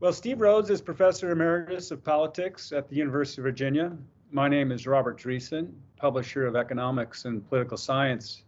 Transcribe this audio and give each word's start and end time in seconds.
Well, 0.00 0.14
Steve 0.14 0.38
Rhoads 0.38 0.70
is 0.70 0.80
Professor 0.80 1.30
Emeritus 1.30 1.90
of 1.90 2.02
Politics 2.02 2.72
at 2.72 2.88
the 2.88 2.96
University 2.96 3.42
of 3.42 3.44
Virginia. 3.44 3.94
My 4.30 4.48
name 4.48 4.72
is 4.72 4.86
Robert 4.86 5.18
Dreesen, 5.18 5.74
publisher 5.98 6.46
of 6.46 6.56
Economics 6.56 7.26
and 7.26 7.46
Political 7.46 7.76
Science 7.76 8.44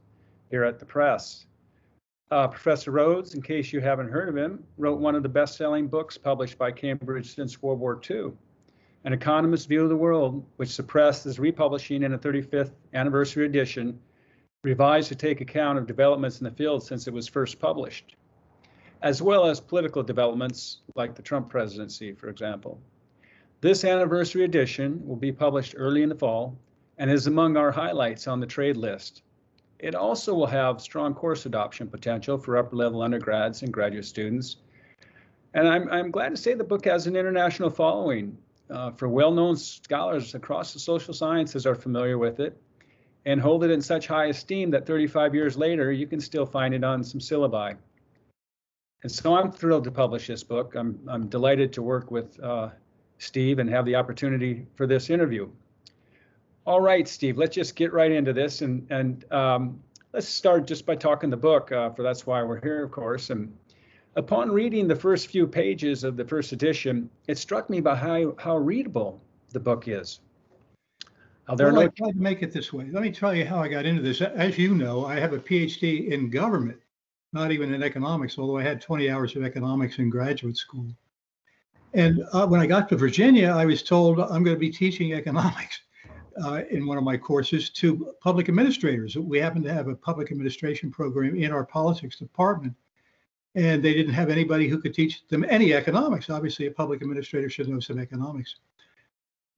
here 0.49 0.65
at 0.65 0.79
the 0.79 0.87
Press. 0.87 1.45
Uh, 2.31 2.49
Professor 2.49 2.91
Rhoads, 2.91 3.35
in 3.35 3.43
case 3.43 3.71
you 3.71 3.83
haven't 3.83 4.09
heard 4.09 4.31
of 4.31 4.37
him, 4.37 4.65
wrote 4.79 4.99
one 4.99 5.15
of 5.15 5.23
the 5.23 5.29
best 5.29 5.59
selling 5.59 5.89
books 5.89 6.17
published 6.17 6.57
by 6.57 6.73
Cambridge 6.73 7.35
since 7.35 7.61
World 7.61 7.81
War 7.81 8.01
II, 8.11 8.33
An 9.05 9.13
Economist's 9.13 9.67
View 9.67 9.83
of 9.83 9.91
the 9.91 9.95
World, 9.97 10.43
which 10.57 10.75
the 10.75 10.83
press 10.83 11.27
is 11.27 11.39
republishing 11.39 12.03
in 12.03 12.15
a 12.15 12.19
35th 12.19 12.73
anniversary 12.95 13.45
edition, 13.45 14.01
revised 14.65 15.09
to 15.09 15.15
take 15.15 15.43
account 15.43 15.79
of 15.79 15.87
developments 15.87 16.41
in 16.41 16.45
the 16.45 16.51
field 16.51 16.83
since 16.83 17.07
it 17.07 17.13
was 17.13 17.29
first 17.29 17.59
published 17.59 18.17
as 19.03 19.21
well 19.21 19.47
as 19.47 19.61
political 19.61 20.03
developments 20.03 20.79
like 20.95 21.15
the 21.15 21.23
Trump 21.23 21.49
presidency, 21.49 22.13
for 22.13 22.29
example. 22.29 22.81
This 23.61 23.85
anniversary 23.85 24.45
edition 24.45 25.01
will 25.07 25.17
be 25.17 25.33
published 25.33 25.75
early 25.77 26.03
in 26.03 26.09
the 26.09 26.15
fall 26.15 26.57
and 26.99 27.11
is 27.11 27.27
among 27.27 27.57
our 27.57 27.73
highlights 27.73 28.29
on 28.29 28.41
the 28.41 28.47
trade 28.47 28.77
list. 28.77 29.23
It 29.81 29.97
also 29.97 30.35
will 30.35 30.47
have 30.47 30.81
strong 30.81 31.15
course 31.15 31.47
adoption 31.47 31.89
potential 31.89 32.39
for 32.39 32.57
upper 32.57 32.77
level 32.77 33.03
undergrads 33.03 33.63
and 33.63 33.73
graduate 33.73 34.05
students. 34.05 34.57
And 35.55 35.69
I'm, 35.69 35.89
I'm 35.91 36.11
glad 36.13 36.31
to 36.31 36.37
say 36.37 36.55
the 36.55 36.65
book 36.65 36.85
has 36.85 37.07
an 37.07 37.17
international 37.17 37.71
following. 37.71 38.39
Uh, 38.71 38.91
for 38.93 39.09
well 39.09 39.33
known 39.33 39.57
scholars 39.57 40.35
across 40.35 40.73
the 40.73 40.79
social 40.79 41.13
sciences 41.13 41.67
are 41.67 41.75
familiar 41.75 42.17
with 42.17 42.41
it 42.41 42.57
and 43.27 43.41
hold 43.41 43.65
it 43.65 43.71
in 43.71 43.83
such 43.83 44.07
high 44.07 44.27
esteem 44.27 44.71
that 44.71 44.87
35 44.87 45.35
years 45.35 45.57
later, 45.59 45.93
you 45.93 46.07
can 46.07 46.21
still 46.21 46.47
find 46.47 46.73
it 46.73 46.83
on 46.83 47.05
some 47.05 47.21
syllabi. 47.21 47.77
And 49.03 49.11
so 49.11 49.35
I'm 49.35 49.51
thrilled 49.51 49.85
to 49.85 49.91
publish 49.91 50.29
this 50.29 50.45
book. 50.45 50.75
I'm, 50.77 50.99
I'm 51.09 51.27
delighted 51.27 51.73
to 51.75 51.83
work 51.83 52.11
with 52.11 52.39
uh, 52.41 52.71
Steve 53.19 53.59
and 53.59 53.69
have 53.69 53.85
the 53.85 53.97
opportunity 53.97 54.67
for 54.77 54.87
this 54.87 55.11
interview. 55.11 55.49
All 56.65 56.81
right, 56.81 57.09
Steve, 57.09 57.37
let's 57.37 57.55
just 57.55 57.75
get 57.75 57.93
right 57.93 58.13
into 58.13 58.33
this. 58.33 58.63
And, 58.63 58.87
and 58.91 59.25
um, 59.33 59.81
let's 60.13 60.29
start 60.29 60.67
just 60.67 60.87
by 60.87 60.95
talking 60.95 61.31
the 61.31 61.37
book, 61.37 61.73
uh, 61.73 61.91
for 61.91 62.05
that's 62.05 62.27
why 62.27 62.43
we're 62.45 62.61
here, 62.61 62.85
of 62.85 62.93
course. 62.93 63.31
And 63.31 63.53
upon 64.15 64.53
reading 64.53 64.87
the 64.87 64.95
first 64.95 65.27
few 65.27 65.49
pages 65.49 66.05
of 66.05 66.17
the 66.17 66.25
first 66.25 66.53
edition, 66.53 67.11
it 67.27 67.39
struck 67.39 67.69
me 67.69 67.81
by 67.81 67.97
how, 67.97 68.37
how 68.39 68.57
readable 68.57 69.21
the 69.51 69.61
book 69.61 69.89
is. 69.89 70.21
Uh, 71.49 71.57
well, 71.59 71.73
no... 71.73 71.81
I 71.81 71.89
tried 71.89 72.13
to 72.13 72.21
make 72.21 72.45
it 72.45 72.53
this 72.53 72.73
way. 72.73 72.87
Let 72.93 73.03
me 73.03 73.11
tell 73.11 73.35
you 73.35 73.45
how 73.45 73.59
I 73.59 73.67
got 73.67 73.85
into 73.85 74.01
this. 74.01 74.21
As 74.21 74.57
you 74.57 74.77
know, 74.77 75.05
I 75.05 75.19
have 75.19 75.33
a 75.33 75.39
PhD 75.39 76.07
in 76.13 76.31
government 76.31 76.79
not 77.33 77.51
even 77.51 77.73
in 77.73 77.83
economics, 77.83 78.39
although 78.39 78.59
I 78.59 78.63
had 78.63 78.81
20 78.81 79.11
hours 79.11 79.37
of 79.37 79.45
economics 79.45 79.99
in 79.99 80.11
graduate 80.11 80.57
school. 80.57 80.87
And 81.95 82.25
uh, 82.33 82.47
when 82.47 82.61
I 82.61 82.67
got 82.67 82.89
to 82.91 82.97
Virginia, 82.97 83.49
I 83.49 83.65
was 83.65 83.83
told 83.83 84.21
I'm 84.21 84.43
going 84.43 84.57
to 84.57 84.61
be 84.61 84.71
teaching 84.71 85.13
economics 85.15 85.81
uh, 86.45 86.63
in 86.71 86.87
one 86.87 86.99
of 86.99 87.05
my 87.05 87.17
courses 87.17 87.71
to 87.71 88.15
public 88.21 88.49
administrators. 88.49 89.17
We 89.17 89.39
happen 89.39 89.63
to 89.65 89.73
have 89.73 89.89
a 89.89 89.95
public 89.95 90.31
administration 90.31 90.91
program 90.91 91.37
in 91.37 91.53
our 91.53 91.65
politics 91.65 92.19
department, 92.19 92.75
and 93.55 93.83
they 93.83 93.95
didn't 93.95 94.15
have 94.15 94.31
anybody 94.31 94.69
who 94.69 94.79
could 94.79 94.95
teach 94.95 95.27
them 95.29 95.45
any 95.49 95.75
economics. 95.75 96.31
Obviously, 96.31 96.67
a 96.67 96.71
public 96.71 97.03
administrator 97.03 97.51
should 97.51 97.69
know 97.69 97.81
some 97.81 97.99
economics. 97.99 98.57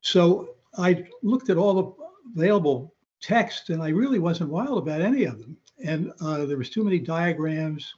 So 0.01 0.57
I 0.77 1.05
looked 1.23 1.51
at 1.51 1.57
all 1.57 1.75
the 1.75 2.41
available 2.41 2.95
text, 3.21 3.71
and 3.71 3.83
I 3.83 3.89
really 3.89 4.19
wasn't 4.19 4.51
wild 4.51 4.79
about 4.79 5.01
any 5.01 5.25
of 5.25 5.41
them 5.41 5.57
and 5.83 6.13
uh, 6.21 6.45
there 6.47 6.57
was 6.57 6.71
too 6.71 6.85
many 6.85 6.99
diagrams. 6.99 7.95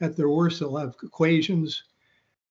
At 0.00 0.16
their 0.16 0.28
worst, 0.28 0.60
they'll 0.60 0.76
have 0.76 0.96
equations. 1.02 1.84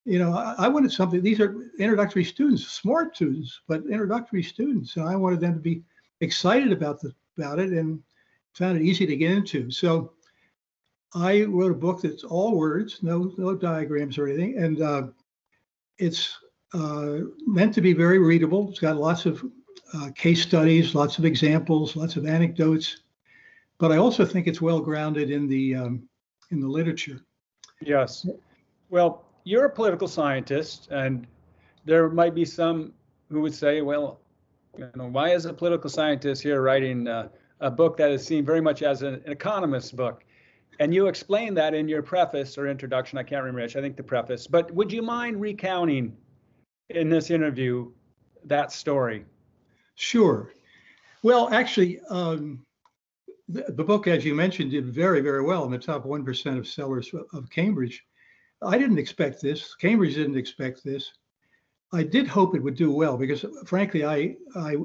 You 0.05 0.19
know, 0.19 0.33
I, 0.33 0.55
I 0.57 0.67
wanted 0.67 0.91
something. 0.91 1.21
These 1.21 1.39
are 1.39 1.69
introductory 1.79 2.23
students, 2.23 2.67
smart 2.67 3.15
students, 3.15 3.61
but 3.67 3.83
introductory 3.89 4.43
students, 4.43 4.95
and 4.95 5.07
I 5.07 5.15
wanted 5.15 5.41
them 5.41 5.53
to 5.55 5.59
be 5.59 5.83
excited 6.21 6.71
about 6.71 7.01
the 7.01 7.13
about 7.37 7.59
it 7.59 7.71
and 7.71 8.01
found 8.53 8.77
it 8.77 8.83
easy 8.83 9.05
to 9.05 9.15
get 9.15 9.31
into. 9.31 9.71
So 9.71 10.13
I 11.15 11.43
wrote 11.43 11.71
a 11.71 11.75
book 11.75 12.01
that's 12.01 12.23
all 12.23 12.55
words, 12.55 12.99
no 13.01 13.33
no 13.37 13.55
diagrams 13.55 14.17
or 14.17 14.27
anything, 14.27 14.57
and 14.57 14.81
uh, 14.81 15.03
it's 15.97 16.37
uh, 16.73 17.19
meant 17.45 17.73
to 17.75 17.81
be 17.81 17.93
very 17.93 18.19
readable. 18.19 18.69
It's 18.69 18.79
got 18.79 18.97
lots 18.97 19.25
of 19.25 19.43
uh, 19.93 20.09
case 20.15 20.41
studies, 20.41 20.95
lots 20.95 21.17
of 21.17 21.25
examples, 21.25 21.95
lots 21.95 22.15
of 22.15 22.25
anecdotes, 22.25 23.02
but 23.83 23.91
I 23.91 23.97
also 23.97 24.23
think 24.23 24.47
it's 24.47 24.61
well 24.61 24.79
grounded 24.79 25.29
in 25.29 25.45
the 25.45 25.75
um, 25.75 26.07
in 26.51 26.61
the 26.61 26.67
literature. 26.69 27.19
Yes. 27.81 28.25
Well, 28.89 29.25
you're 29.43 29.65
a 29.65 29.69
political 29.69 30.07
scientist, 30.07 30.87
and 30.89 31.27
there 31.83 32.07
might 32.07 32.33
be 32.33 32.45
some 32.45 32.93
who 33.29 33.41
would 33.41 33.53
say, 33.53 33.81
well, 33.81 34.21
you 34.77 34.89
know, 34.95 35.07
why 35.07 35.31
is 35.31 35.45
a 35.45 35.51
political 35.51 35.89
scientist 35.89 36.41
here 36.41 36.61
writing 36.61 37.09
uh, 37.09 37.27
a 37.59 37.69
book 37.69 37.97
that 37.97 38.09
is 38.09 38.25
seen 38.25 38.45
very 38.45 38.61
much 38.61 38.83
as 38.83 39.01
an, 39.01 39.15
an 39.25 39.33
economist's 39.33 39.91
book? 39.91 40.23
And 40.79 40.93
you 40.93 41.07
explain 41.07 41.53
that 41.55 41.73
in 41.73 41.89
your 41.89 42.01
preface 42.01 42.57
or 42.57 42.69
introduction. 42.69 43.17
I 43.17 43.23
can't 43.23 43.43
remember. 43.43 43.63
Which. 43.63 43.75
I 43.75 43.81
think 43.81 43.97
the 43.97 44.03
preface. 44.03 44.47
But 44.47 44.71
would 44.71 44.93
you 44.93 45.01
mind 45.01 45.41
recounting 45.41 46.15
in 46.89 47.09
this 47.09 47.31
interview 47.31 47.91
that 48.45 48.71
story? 48.71 49.25
Sure. 49.95 50.53
Well, 51.21 51.49
actually, 51.51 51.99
um, 52.09 52.65
the, 53.53 53.71
the 53.71 53.83
book, 53.83 54.07
as 54.07 54.25
you 54.25 54.33
mentioned, 54.33 54.71
did 54.71 54.85
very, 54.85 55.21
very 55.21 55.43
well 55.43 55.63
in 55.65 55.71
the 55.71 55.77
top 55.77 56.05
1% 56.05 56.57
of 56.57 56.67
sellers 56.67 57.11
of 57.33 57.49
Cambridge. 57.49 58.03
I 58.61 58.77
didn't 58.77 58.97
expect 58.97 59.41
this. 59.41 59.75
Cambridge 59.75 60.15
didn't 60.15 60.37
expect 60.37 60.83
this. 60.83 61.11
I 61.91 62.03
did 62.03 62.27
hope 62.27 62.55
it 62.55 62.63
would 62.63 62.75
do 62.75 62.91
well 62.91 63.17
because, 63.17 63.45
frankly, 63.65 64.03
I, 64.03 64.35
I 64.55 64.77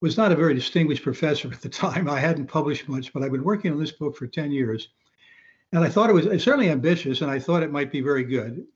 was 0.00 0.16
not 0.16 0.32
a 0.32 0.36
very 0.36 0.54
distinguished 0.54 1.04
professor 1.04 1.52
at 1.52 1.62
the 1.62 1.68
time. 1.68 2.10
I 2.10 2.18
hadn't 2.18 2.46
published 2.46 2.88
much, 2.88 3.12
but 3.12 3.22
I've 3.22 3.32
been 3.32 3.44
working 3.44 3.72
on 3.72 3.78
this 3.78 3.92
book 3.92 4.16
for 4.16 4.26
10 4.26 4.50
years. 4.50 4.88
And 5.72 5.84
I 5.84 5.88
thought 5.88 6.10
it 6.10 6.14
was 6.14 6.24
certainly 6.42 6.70
ambitious, 6.70 7.20
and 7.20 7.30
I 7.30 7.38
thought 7.38 7.62
it 7.62 7.72
might 7.72 7.92
be 7.92 8.00
very 8.00 8.24
good. 8.24 8.66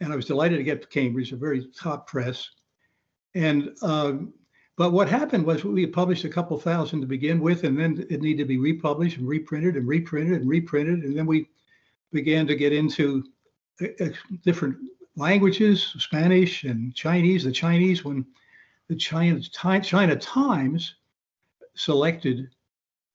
And 0.00 0.12
I 0.12 0.16
was 0.16 0.26
delighted 0.26 0.56
to 0.56 0.64
get 0.64 0.82
to 0.82 0.88
Cambridge, 0.88 1.32
a 1.32 1.36
very 1.36 1.66
top 1.76 2.06
press. 2.06 2.48
And 3.34 3.76
um, 3.82 4.32
but 4.80 4.92
what 4.92 5.10
happened 5.10 5.44
was 5.44 5.62
we 5.62 5.86
published 5.86 6.24
a 6.24 6.28
couple 6.30 6.58
thousand 6.58 7.02
to 7.02 7.06
begin 7.06 7.38
with, 7.40 7.64
and 7.64 7.78
then 7.78 8.06
it 8.08 8.22
needed 8.22 8.44
to 8.44 8.44
be 8.46 8.56
republished 8.56 9.18
and 9.18 9.28
reprinted 9.28 9.76
and 9.76 9.86
reprinted 9.86 10.40
and 10.40 10.48
reprinted. 10.48 11.04
And 11.04 11.14
then 11.14 11.26
we 11.26 11.50
began 12.12 12.46
to 12.46 12.54
get 12.54 12.72
into 12.72 13.24
uh, 13.82 13.88
uh, 14.02 14.08
different 14.42 14.78
languages, 15.16 15.94
Spanish 15.98 16.64
and 16.64 16.94
Chinese. 16.94 17.44
The 17.44 17.52
Chinese, 17.52 18.06
when 18.06 18.24
the 18.88 18.96
China, 18.96 19.38
China 19.42 20.16
Times 20.16 20.94
selected 21.74 22.48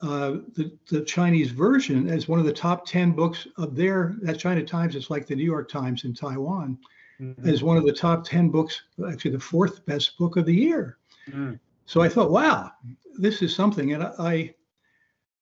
uh, 0.02 0.34
the, 0.54 0.72
the 0.92 1.02
Chinese 1.02 1.50
version 1.50 2.08
as 2.10 2.28
one 2.28 2.38
of 2.38 2.46
the 2.46 2.54
top 2.54 2.86
10 2.86 3.14
books 3.14 3.48
of 3.58 3.76
their, 3.76 4.18
that 4.22 4.38
China 4.38 4.64
Times 4.64 4.96
is 4.96 5.10
like 5.10 5.26
the 5.26 5.36
New 5.36 5.44
York 5.44 5.68
Times 5.68 6.04
in 6.04 6.14
Taiwan, 6.14 6.78
mm-hmm. 7.20 7.50
as 7.50 7.64
one 7.64 7.78
of 7.78 7.86
the 7.86 7.92
top 7.92 8.24
10 8.24 8.50
books, 8.50 8.84
actually 9.10 9.32
the 9.32 9.40
fourth 9.40 9.84
best 9.88 10.16
book 10.20 10.38
of 10.38 10.46
the 10.46 10.54
year. 10.54 11.00
Mm. 11.30 11.60
So 11.86 12.02
I 12.02 12.10
thought, 12.10 12.32
wow, 12.32 12.72
this 13.18 13.42
is 13.42 13.56
something. 13.56 13.94
And 13.94 14.04
I, 14.04 14.54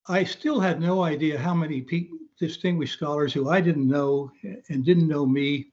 I 0.07 0.23
still 0.23 0.59
had 0.59 0.81
no 0.81 1.03
idea 1.03 1.39
how 1.39 1.53
many 1.53 1.81
pe- 1.81 2.09
distinguished 2.39 2.93
scholars 2.93 3.33
who 3.33 3.49
I 3.49 3.61
didn't 3.61 3.87
know 3.87 4.31
and 4.69 4.83
didn't 4.83 5.07
know 5.07 5.25
me 5.25 5.67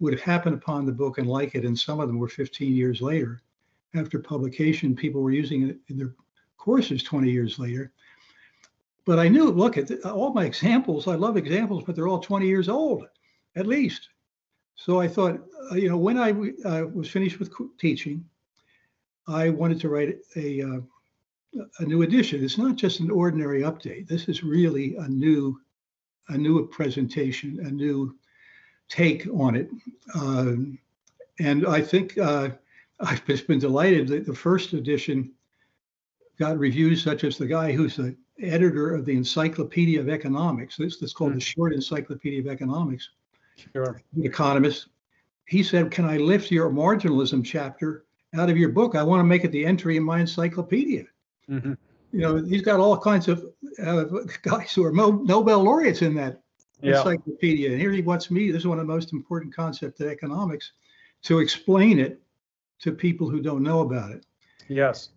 would 0.00 0.12
have 0.12 0.22
happened 0.22 0.54
upon 0.54 0.86
the 0.86 0.92
book 0.92 1.18
and 1.18 1.26
like 1.26 1.54
it. 1.54 1.64
And 1.64 1.78
some 1.78 2.00
of 2.00 2.08
them 2.08 2.18
were 2.18 2.28
15 2.28 2.74
years 2.74 3.00
later. 3.02 3.42
After 3.94 4.18
publication, 4.18 4.96
people 4.96 5.20
were 5.20 5.32
using 5.32 5.68
it 5.68 5.78
in 5.88 5.98
their 5.98 6.14
courses 6.56 7.02
20 7.02 7.30
years 7.30 7.58
later. 7.58 7.92
But 9.04 9.18
I 9.18 9.28
knew, 9.28 9.50
look 9.50 9.76
at 9.76 9.88
the, 9.88 10.12
all 10.12 10.32
my 10.32 10.44
examples. 10.44 11.08
I 11.08 11.16
love 11.16 11.36
examples, 11.36 11.82
but 11.84 11.96
they're 11.96 12.08
all 12.08 12.20
20 12.20 12.46
years 12.46 12.68
old, 12.68 13.06
at 13.56 13.66
least. 13.66 14.08
So 14.76 15.00
I 15.00 15.08
thought, 15.08 15.40
uh, 15.70 15.74
you 15.74 15.88
know, 15.88 15.96
when 15.96 16.18
I 16.18 16.30
uh, 16.64 16.86
was 16.86 17.08
finished 17.10 17.38
with 17.38 17.52
teaching, 17.78 18.24
I 19.28 19.50
wanted 19.50 19.80
to 19.80 19.88
write 19.88 20.18
a, 20.36 20.62
uh, 20.62 20.80
a 21.78 21.84
new 21.84 22.02
edition. 22.02 22.42
It's 22.42 22.58
not 22.58 22.76
just 22.76 23.00
an 23.00 23.10
ordinary 23.10 23.62
update. 23.62 24.08
This 24.08 24.28
is 24.28 24.42
really 24.42 24.96
a 24.96 25.08
new, 25.08 25.60
a 26.28 26.36
new 26.36 26.66
presentation, 26.68 27.60
a 27.64 27.70
new 27.70 28.16
take 28.88 29.26
on 29.32 29.54
it. 29.54 29.70
Um, 30.14 30.78
and 31.38 31.66
I 31.66 31.80
think 31.80 32.18
uh, 32.18 32.50
I've 33.00 33.24
just 33.26 33.46
been 33.46 33.58
delighted 33.58 34.08
that 34.08 34.26
the 34.26 34.34
first 34.34 34.72
edition 34.72 35.32
got 36.38 36.58
reviews 36.58 37.02
such 37.02 37.24
as 37.24 37.36
the 37.36 37.46
guy 37.46 37.72
who's 37.72 37.96
the 37.96 38.16
editor 38.40 38.94
of 38.94 39.04
the 39.04 39.16
Encyclopedia 39.16 40.00
of 40.00 40.08
Economics. 40.08 40.76
This 40.76 41.00
is 41.02 41.12
called 41.12 41.32
mm. 41.32 41.36
the 41.36 41.40
Short 41.40 41.72
Encyclopedia 41.72 42.40
of 42.40 42.48
Economics. 42.48 43.10
Sure. 43.74 44.00
The 44.14 44.24
economist. 44.24 44.88
He 45.46 45.62
said, 45.62 45.90
"Can 45.90 46.04
I 46.04 46.16
lift 46.16 46.50
your 46.50 46.70
marginalism 46.70 47.44
chapter 47.44 48.04
out 48.36 48.50
of 48.50 48.56
your 48.56 48.70
book. 48.70 48.94
I 48.94 49.02
want 49.02 49.20
to 49.20 49.24
make 49.24 49.44
it 49.44 49.52
the 49.52 49.64
entry 49.64 49.96
in 49.96 50.02
my 50.02 50.20
encyclopedia. 50.20 51.04
Mm-hmm. 51.50 51.74
You 52.12 52.20
know, 52.20 52.36
he's 52.36 52.62
got 52.62 52.80
all 52.80 52.98
kinds 52.98 53.28
of 53.28 53.44
uh, 53.82 54.04
guys 54.42 54.72
who 54.74 54.84
are 54.84 54.92
Nobel 54.92 55.62
laureates 55.62 56.02
in 56.02 56.14
that 56.16 56.42
yeah. 56.80 56.98
encyclopedia. 56.98 57.70
And 57.70 57.80
here 57.80 57.92
he 57.92 58.02
wants 58.02 58.30
me. 58.30 58.50
This 58.50 58.60
is 58.60 58.66
one 58.66 58.78
of 58.78 58.86
the 58.86 58.92
most 58.92 59.12
important 59.12 59.54
concepts 59.54 60.00
in 60.00 60.08
economics. 60.08 60.72
to 61.22 61.38
explain 61.38 61.98
it 61.98 62.20
to 62.80 62.92
people 62.92 63.28
who 63.28 63.40
don't 63.40 63.62
know 63.62 63.80
about 63.80 64.10
it. 64.10 64.26
Yes. 64.68 65.10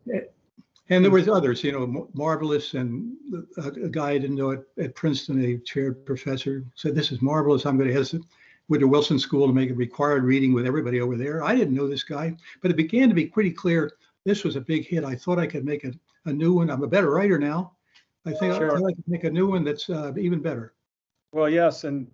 And 0.89 1.03
there 1.03 1.11
was 1.11 1.27
others, 1.27 1.63
you 1.63 1.71
know, 1.71 2.09
marvelous, 2.13 2.75
and 2.75 3.15
a, 3.57 3.67
a 3.69 3.89
guy 3.89 4.11
I 4.11 4.17
didn't 4.19 4.35
know 4.35 4.51
at, 4.51 4.63
at 4.77 4.93
Princeton, 4.93 5.43
a 5.43 5.57
chaired 5.57 6.05
professor, 6.05 6.63
said, 6.75 6.93
"This 6.93 7.11
is 7.11 7.23
marvelous. 7.23 7.65
I'm 7.65 7.75
going 7.75 7.89
to 7.89 7.93
have 8.65 8.69
Woodrow 8.69 8.87
Wilson 8.89 9.19
School 9.19 9.47
to 9.47 9.53
make 9.53 9.69
it 9.69 9.77
required 9.77 10.23
reading 10.23 10.53
with 10.53 10.65
everybody 10.65 11.01
over 11.01 11.15
there." 11.15 11.43
I 11.43 11.55
didn't 11.55 11.75
know 11.75 11.87
this 11.87 12.03
guy, 12.03 12.35
but 12.61 12.71
it 12.71 12.77
began 12.77 13.09
to 13.09 13.15
be 13.15 13.25
pretty 13.25 13.51
clear 13.51 13.91
this 14.25 14.43
was 14.43 14.55
a 14.55 14.61
big 14.61 14.85
hit. 14.85 15.03
I 15.03 15.15
thought 15.15 15.39
I 15.39 15.47
could 15.47 15.65
make 15.65 15.83
a, 15.83 15.93
a 16.25 16.33
new 16.33 16.53
one. 16.53 16.69
I'm 16.69 16.83
a 16.83 16.87
better 16.87 17.11
writer 17.11 17.37
now. 17.37 17.73
I 18.25 18.31
think 18.31 18.55
sure. 18.55 18.71
I, 18.71 18.89
I 18.89 18.93
could 18.93 19.07
make 19.07 19.23
a 19.23 19.29
new 19.29 19.47
one 19.47 19.63
that's 19.63 19.89
uh, 19.89 20.13
even 20.17 20.41
better. 20.41 20.73
Well, 21.31 21.49
yes, 21.49 21.83
and 21.83 22.09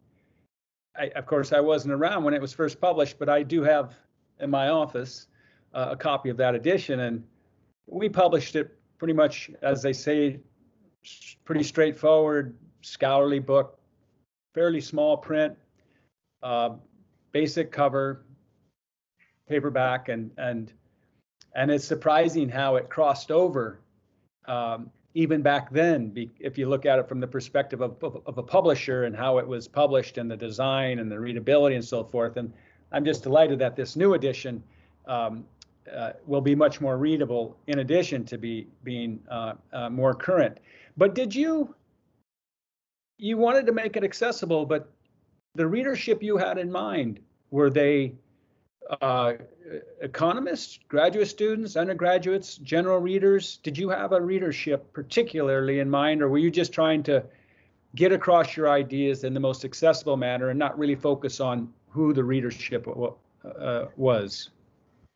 I, 0.97 1.07
of 1.15 1.25
course 1.25 1.53
I 1.53 1.61
wasn't 1.61 1.93
around 1.93 2.23
when 2.23 2.33
it 2.33 2.41
was 2.41 2.53
first 2.53 2.81
published, 2.81 3.17
but 3.17 3.29
I 3.29 3.43
do 3.43 3.63
have 3.63 3.93
in 4.39 4.49
my 4.49 4.69
office 4.69 5.27
uh, 5.73 5.89
a 5.91 5.95
copy 5.95 6.29
of 6.29 6.37
that 6.37 6.55
edition, 6.55 7.01
and 7.01 7.23
we 7.87 8.09
published 8.09 8.55
it 8.55 8.77
pretty 8.97 9.13
much, 9.13 9.51
as 9.61 9.81
they 9.81 9.93
say, 9.93 10.39
pretty 11.45 11.63
straightforward, 11.63 12.57
scholarly 12.81 13.39
book, 13.39 13.79
fairly 14.53 14.81
small 14.81 15.17
print, 15.17 15.55
uh, 16.43 16.71
basic 17.31 17.71
cover, 17.71 18.23
paperback, 19.47 20.09
and 20.09 20.31
and 20.37 20.73
and 21.55 21.71
it's 21.71 21.85
surprising 21.85 22.49
how 22.49 22.75
it 22.75 22.89
crossed 22.89 23.31
over 23.31 23.79
um, 24.45 24.89
even 25.13 25.41
back 25.41 25.69
then. 25.71 26.13
if 26.39 26.57
you 26.57 26.69
look 26.69 26.85
at 26.85 26.97
it 26.97 27.07
from 27.07 27.19
the 27.19 27.27
perspective 27.27 27.81
of, 27.81 28.01
of, 28.01 28.21
of 28.25 28.37
a 28.37 28.43
publisher 28.43 29.03
and 29.03 29.15
how 29.15 29.37
it 29.37 29.47
was 29.47 29.67
published 29.67 30.17
and 30.17 30.31
the 30.31 30.37
design 30.37 30.99
and 30.99 31.11
the 31.11 31.19
readability 31.19 31.75
and 31.75 31.83
so 31.83 32.03
forth, 32.03 32.37
and 32.37 32.53
I'm 32.91 33.05
just 33.05 33.23
delighted 33.23 33.59
that 33.59 33.75
this 33.75 33.95
new 33.95 34.13
edition 34.13 34.63
um, 35.05 35.45
uh, 35.93 36.11
will 36.25 36.41
be 36.41 36.55
much 36.55 36.79
more 36.79 36.97
readable 36.97 37.57
in 37.67 37.79
addition 37.79 38.23
to 38.25 38.37
be 38.37 38.67
being 38.83 39.19
uh, 39.29 39.53
uh, 39.73 39.89
more 39.89 40.13
current. 40.13 40.59
But 40.97 41.15
did 41.15 41.33
you 41.33 41.75
you 43.17 43.37
wanted 43.37 43.67
to 43.67 43.71
make 43.71 43.95
it 43.97 44.03
accessible, 44.03 44.65
but 44.65 44.91
the 45.55 45.67
readership 45.67 46.23
you 46.23 46.37
had 46.37 46.57
in 46.57 46.71
mind 46.71 47.19
were 47.49 47.69
they 47.69 48.13
uh, 49.01 49.33
economists, 50.01 50.79
graduate 50.87 51.27
students, 51.27 51.75
undergraduates, 51.75 52.57
general 52.57 52.99
readers? 52.99 53.57
Did 53.63 53.77
you 53.77 53.89
have 53.89 54.11
a 54.11 54.21
readership 54.21 54.91
particularly 54.93 55.79
in 55.79 55.89
mind, 55.89 56.21
or 56.21 56.29
were 56.29 56.37
you 56.37 56.51
just 56.51 56.73
trying 56.73 57.03
to 57.03 57.23
get 57.95 58.11
across 58.11 58.55
your 58.55 58.69
ideas 58.69 59.23
in 59.23 59.33
the 59.33 59.39
most 59.39 59.65
accessible 59.65 60.17
manner 60.17 60.49
and 60.49 60.59
not 60.59 60.77
really 60.77 60.95
focus 60.95 61.39
on 61.39 61.71
who 61.89 62.13
the 62.13 62.23
readership 62.23 62.87
uh, 62.87 63.85
was? 63.95 64.49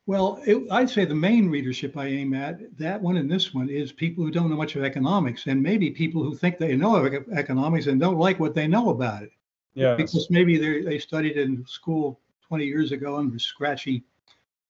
Well, 0.08 0.40
it, 0.46 0.62
I'd 0.70 0.90
say 0.90 1.06
the 1.06 1.16
main 1.16 1.50
readership 1.50 1.98
I 1.98 2.08
aim 2.08 2.34
at, 2.36 2.78
that 2.78 3.02
one 3.02 3.18
and 3.18 3.32
this 3.32 3.54
one, 3.54 3.70
is 3.70 3.92
people 3.92 4.24
who 4.24 4.30
don't 4.30 4.50
know 4.50 4.56
much 4.56 4.76
of 4.76 4.84
economics, 4.84 5.48
and 5.48 5.64
maybe 5.64 5.90
people 5.90 6.22
who 6.22 6.36
think 6.36 6.58
they 6.58 6.76
know 6.76 6.98
economics 7.32 7.88
and 7.88 8.00
don't 8.00 8.20
like 8.20 8.40
what 8.40 8.54
they 8.54 8.68
know 8.68 8.90
about 8.90 9.24
it. 9.24 9.32
Yeah. 9.76 9.96
Because 9.96 10.30
maybe 10.30 10.58
they 10.58 10.82
they 10.82 11.00
studied 11.00 11.38
in 11.38 11.66
school 11.68 12.20
20 12.48 12.66
years 12.66 12.92
ago 12.92 13.18
and 13.18 13.40
scratchy, 13.40 14.04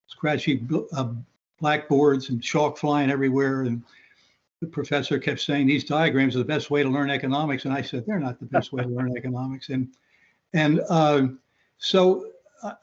scratchy 0.07 0.65
uh, 0.93 1.13
blackboards 1.59 2.29
and 2.29 2.41
chalk 2.41 2.77
flying 2.77 3.09
everywhere, 3.09 3.61
and 3.61 3.83
the 4.61 4.67
professor 4.67 5.19
kept 5.19 5.39
saying 5.39 5.67
these 5.67 5.83
diagrams 5.83 6.35
are 6.35 6.39
the 6.39 6.45
best 6.45 6.71
way 6.71 6.83
to 6.83 6.89
learn 6.89 7.09
economics, 7.09 7.65
and 7.65 7.73
I 7.73 7.81
said 7.81 8.05
they're 8.05 8.19
not 8.19 8.39
the 8.39 8.45
best 8.47 8.73
way 8.73 8.83
to 8.83 8.89
learn 8.89 9.15
economics, 9.17 9.69
and 9.69 9.89
and 10.53 10.81
uh, 10.89 11.27
so 11.77 12.25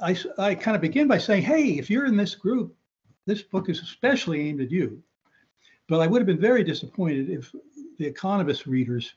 I, 0.01 0.17
I 0.39 0.55
kind 0.55 0.75
of 0.77 0.81
begin 0.81 1.09
by 1.09 1.19
saying, 1.19 1.43
hey, 1.43 1.79
if 1.79 1.91
you're 1.91 2.07
in 2.07 2.17
this 2.17 2.35
group, 2.35 2.75
this 3.27 3.43
book 3.43 3.69
is 3.69 3.81
especially 3.81 4.49
aimed 4.49 4.61
at 4.61 4.71
you. 4.71 5.03
But 5.89 6.01
I 6.01 6.07
would 6.07 6.21
have 6.21 6.27
been 6.27 6.41
very 6.41 6.63
disappointed 6.63 7.31
if 7.31 7.53
the 7.99 8.07
Economist 8.07 8.67
readers 8.67 9.15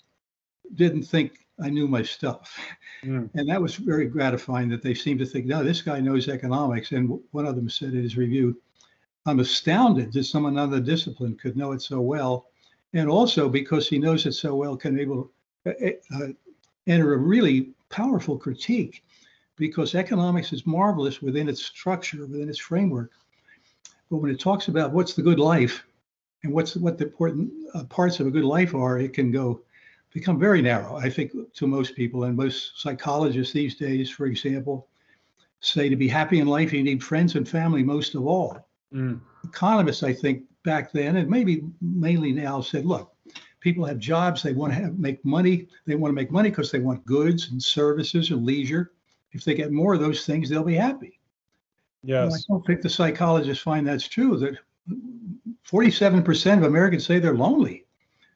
didn't 0.75 1.03
think 1.03 1.44
I 1.61 1.69
knew 1.69 1.87
my 1.87 2.03
stuff. 2.03 2.57
Mm. 3.03 3.29
And 3.33 3.49
that 3.49 3.61
was 3.61 3.75
very 3.75 4.07
gratifying 4.07 4.69
that 4.69 4.81
they 4.81 4.93
seemed 4.93 5.19
to 5.19 5.25
think, 5.25 5.45
no, 5.45 5.63
this 5.63 5.81
guy 5.81 5.99
knows 5.99 6.27
economics. 6.27 6.91
And 6.91 7.19
one 7.31 7.45
of 7.45 7.55
them 7.55 7.69
said 7.69 7.93
in 7.93 8.03
his 8.03 8.17
review, 8.17 8.61
I'm 9.25 9.39
astounded 9.39 10.13
that 10.13 10.25
someone 10.25 10.57
on 10.57 10.69
the 10.69 10.81
discipline 10.81 11.37
could 11.37 11.55
know 11.55 11.71
it 11.71 11.81
so 11.81 12.01
well. 12.01 12.47
And 12.93 13.09
also 13.09 13.49
because 13.49 13.87
he 13.87 13.97
knows 13.97 14.25
it 14.25 14.33
so 14.33 14.55
well, 14.55 14.75
can 14.75 14.99
able 14.99 15.31
to 15.65 15.87
uh, 15.87 15.91
uh, 16.15 16.27
enter 16.87 17.13
a 17.13 17.17
really 17.17 17.71
powerful 17.89 18.37
critique 18.37 19.03
because 19.55 19.95
economics 19.95 20.51
is 20.51 20.65
marvelous 20.65 21.21
within 21.21 21.47
its 21.47 21.65
structure, 21.65 22.25
within 22.25 22.49
its 22.49 22.59
framework. 22.59 23.11
But 24.11 24.17
when 24.17 24.31
it 24.31 24.39
talks 24.39 24.67
about 24.67 24.91
what's 24.91 25.13
the 25.13 25.21
good 25.21 25.39
life 25.39 25.85
and 26.43 26.53
what's 26.53 26.75
what 26.75 26.97
the 26.97 27.05
important 27.05 27.51
uh, 27.73 27.85
parts 27.85 28.19
of 28.19 28.27
a 28.27 28.31
good 28.31 28.43
life 28.43 28.75
are, 28.75 28.99
it 28.99 29.13
can 29.13 29.31
go 29.31 29.61
become 30.15 30.39
very 30.39 30.61
narrow. 30.61 30.95
I 30.95 31.09
think 31.09 31.33
to 31.53 31.67
most 31.67 31.93
people 31.93 32.23
and 32.23 32.37
most 32.37 32.79
psychologists 32.81 33.51
these 33.51 33.75
days, 33.75 34.09
for 34.09 34.27
example, 34.27 34.87
say 35.59 35.89
to 35.89 35.97
be 35.97 36.07
happy 36.07 36.39
in 36.39 36.47
life 36.47 36.71
you 36.71 36.81
need 36.83 37.03
friends 37.03 37.35
and 37.35 37.47
family 37.47 37.83
most 37.83 38.15
of 38.15 38.25
all. 38.25 38.65
Mm. 38.93 39.19
Economists, 39.43 40.03
I 40.03 40.13
think 40.13 40.43
back 40.63 40.93
then 40.93 41.17
and 41.17 41.29
maybe 41.29 41.63
mainly 41.81 42.31
now 42.31 42.61
said, 42.61 42.85
look, 42.85 43.13
people 43.59 43.83
have 43.83 43.99
jobs, 43.99 44.41
they 44.41 44.53
want 44.53 44.71
to 44.71 44.79
have, 44.79 44.97
make 44.97 45.23
money, 45.25 45.67
they 45.85 45.95
want 45.95 46.11
to 46.11 46.15
make 46.15 46.31
money 46.31 46.49
because 46.49 46.71
they 46.71 46.79
want 46.79 47.05
goods 47.05 47.51
and 47.51 47.61
services 47.61 48.31
and 48.31 48.45
leisure 48.45 48.93
if 49.33 49.43
they 49.43 49.53
get 49.53 49.73
more 49.73 49.93
of 49.93 49.99
those 49.99 50.25
things, 50.25 50.47
they'll 50.47 50.63
be 50.63 50.75
happy. 50.75 51.19
Yes. 52.03 52.33
I 52.33 52.39
don't 52.47 52.65
think 52.65 52.81
the 52.81 52.89
psychologists 52.89 53.61
find 53.61 53.85
that's 53.85 54.07
true. 54.07 54.37
That 54.37 54.59
47% 55.69 56.57
of 56.57 56.63
Americans 56.63 57.05
say 57.05 57.19
they're 57.19 57.35
lonely. 57.35 57.84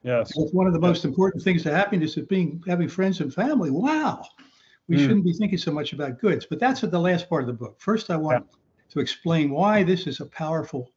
Yes. 0.03 0.31
It's 0.35 0.53
one 0.53 0.67
of 0.67 0.73
the 0.73 0.79
most 0.79 1.03
important 1.05 1.43
things 1.43 1.63
to 1.63 1.71
happiness 1.71 2.17
is 2.17 2.25
being 2.27 2.63
having 2.67 2.87
friends 2.87 3.19
and 3.19 3.33
family. 3.33 3.69
Wow. 3.69 4.23
We 4.87 4.95
mm. 4.95 4.99
shouldn't 5.01 5.25
be 5.25 5.33
thinking 5.33 5.57
so 5.57 5.71
much 5.71 5.93
about 5.93 6.19
goods. 6.19 6.45
But 6.45 6.59
that's 6.59 6.83
at 6.83 6.91
the 6.91 6.99
last 6.99 7.29
part 7.29 7.43
of 7.43 7.47
the 7.47 7.53
book. 7.53 7.79
First, 7.79 8.09
I 8.09 8.15
want 8.15 8.45
yeah. 8.45 8.57
to 8.91 8.99
explain 8.99 9.49
why 9.51 9.83
this 9.83 10.07
is 10.07 10.19
a 10.19 10.25
powerful, 10.25 10.91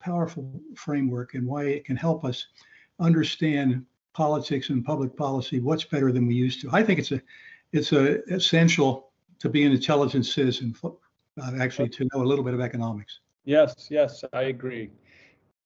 powerful 0.00 0.60
framework 0.74 1.34
and 1.34 1.46
why 1.46 1.64
it 1.64 1.84
can 1.84 1.96
help 1.96 2.24
us 2.24 2.46
understand 3.00 3.84
politics 4.12 4.70
and 4.70 4.84
public 4.84 5.16
policy 5.16 5.60
what's 5.60 5.84
better 5.84 6.10
than 6.10 6.26
we 6.26 6.34
used 6.34 6.60
to. 6.60 6.68
I 6.72 6.82
think 6.82 6.98
it's 6.98 7.12
a 7.12 7.22
it's 7.72 7.92
a 7.92 8.24
essential 8.32 9.10
to 9.38 9.48
be 9.48 9.64
an 9.64 9.72
intelligent 9.72 10.26
citizen, 10.26 10.74
uh, 10.82 11.52
actually 11.60 11.88
to 11.90 12.08
know 12.12 12.22
a 12.22 12.26
little 12.26 12.44
bit 12.44 12.54
of 12.54 12.60
economics. 12.60 13.20
Yes, 13.44 13.86
yes, 13.90 14.24
I 14.32 14.42
agree. 14.42 14.90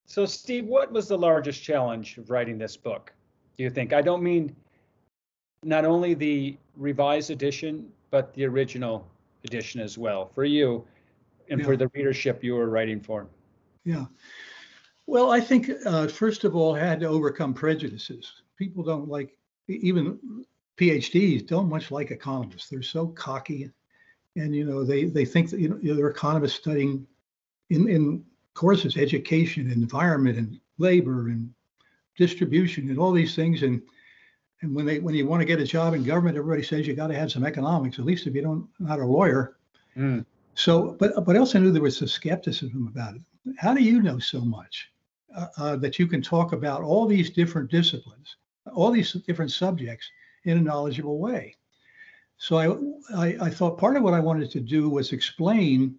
So, 0.07 0.27
Steve, 0.27 0.67
what 0.67 0.93
was 0.93 1.09
the 1.09 1.19
largest 1.19 1.63
challenge 1.63 2.19
of 2.19 2.31
writing 2.31 2.59
this 2.59 2.77
book? 2.77 3.13
Do 3.57 3.63
you 3.63 3.71
think? 3.71 3.93
I 3.93 4.03
don't 4.03 4.23
mean 4.23 4.55
not 5.63 5.85
only 5.85 6.15
the 6.15 6.57
revised 6.77 7.31
edition, 7.31 7.89
but 8.11 8.35
the 8.35 8.45
original 8.45 9.09
edition 9.45 9.81
as 9.81 9.99
well 9.99 10.27
for 10.27 10.45
you 10.45 10.85
and 11.51 11.61
yeah. 11.61 11.67
for 11.67 11.77
the 11.77 11.89
readership 11.95 12.43
you 12.43 12.55
were 12.55 12.69
writing 12.69 13.01
for. 13.01 13.27
Yeah. 13.85 14.07
Well, 15.07 15.31
I 15.31 15.41
think 15.41 15.71
uh, 15.85 16.09
first 16.09 16.45
of 16.45 16.55
all, 16.55 16.77
I 16.77 16.81
had 16.81 17.01
to 17.01 17.07
overcome 17.07 17.55
prejudices. 17.55 18.43
People 18.57 18.85
don't 18.85 19.09
like 19.09 19.37
even 19.69 20.45
PhDs 20.79 21.47
don't 21.47 21.69
much 21.69 21.91
like 21.91 22.11
economists. 22.11 22.69
They're 22.69 22.83
so 22.83 23.09
cocky, 23.09 23.71
and 24.37 24.55
you 24.55 24.65
know 24.65 24.85
they 24.85 25.05
they 25.05 25.25
think 25.25 25.51
that 25.51 25.61
you 25.61 25.69
know 25.69 25.95
they're 25.95 26.09
economists 26.09 26.55
studying 26.55 27.07
in 27.71 27.89
in 27.89 28.25
courses 28.55 28.97
education, 28.97 29.71
environment, 29.71 30.39
and 30.39 30.61
labor, 30.79 31.29
and 31.29 31.53
distribution, 32.17 32.89
and 32.89 32.99
all 32.99 33.13
these 33.13 33.35
things. 33.35 33.63
And 33.63 33.83
and 34.63 34.75
when 34.75 34.87
they 34.87 34.99
when 34.99 35.15
you 35.15 35.27
want 35.27 35.41
to 35.41 35.47
get 35.47 35.61
a 35.61 35.65
job 35.65 35.95
in 35.95 36.05
government, 36.05 36.37
everybody 36.37 36.63
says 36.63 36.87
you 36.87 36.95
got 36.95 37.09
to 37.09 37.19
have 37.19 37.33
some 37.33 37.45
economics, 37.45 37.99
at 37.99 38.05
least 38.05 38.27
if 38.27 38.35
you 38.35 38.43
don't 38.43 38.69
not 38.79 39.01
a 39.01 39.07
lawyer. 39.07 39.57
Mm. 39.97 40.25
So, 40.55 40.97
but 40.99 41.25
but 41.25 41.37
I 41.37 41.39
also 41.39 41.59
knew 41.59 41.73
there 41.73 41.83
was 41.83 41.97
some 41.97 42.09
skepticism 42.09 42.89
about 42.89 43.17
it. 43.17 43.23
How 43.59 43.75
do 43.75 43.83
you 43.83 44.03
know 44.03 44.19
so 44.19 44.41
much 44.41 44.91
uh, 45.37 45.47
uh, 45.57 45.77
that 45.77 45.99
you 45.99 46.07
can 46.07 46.23
talk 46.23 46.53
about 46.53 46.83
all 46.83 47.07
these 47.07 47.31
different 47.31 47.71
disciplines, 47.71 48.37
all 48.73 48.91
these 48.91 49.13
different 49.13 49.51
subjects? 49.51 50.11
in 50.45 50.59
a 50.59 50.61
knowledgeable 50.61 51.19
way. 51.19 51.57
So 52.37 52.57
I, 52.57 53.17
I, 53.17 53.47
I, 53.47 53.51
thought 53.51 53.79
part 53.79 53.97
of 53.97 54.03
what 54.03 54.15
I 54.15 54.21
wanted 54.21 54.51
to 54.51 54.61
do 54.61 54.89
was 54.89 55.13
explain 55.13 55.97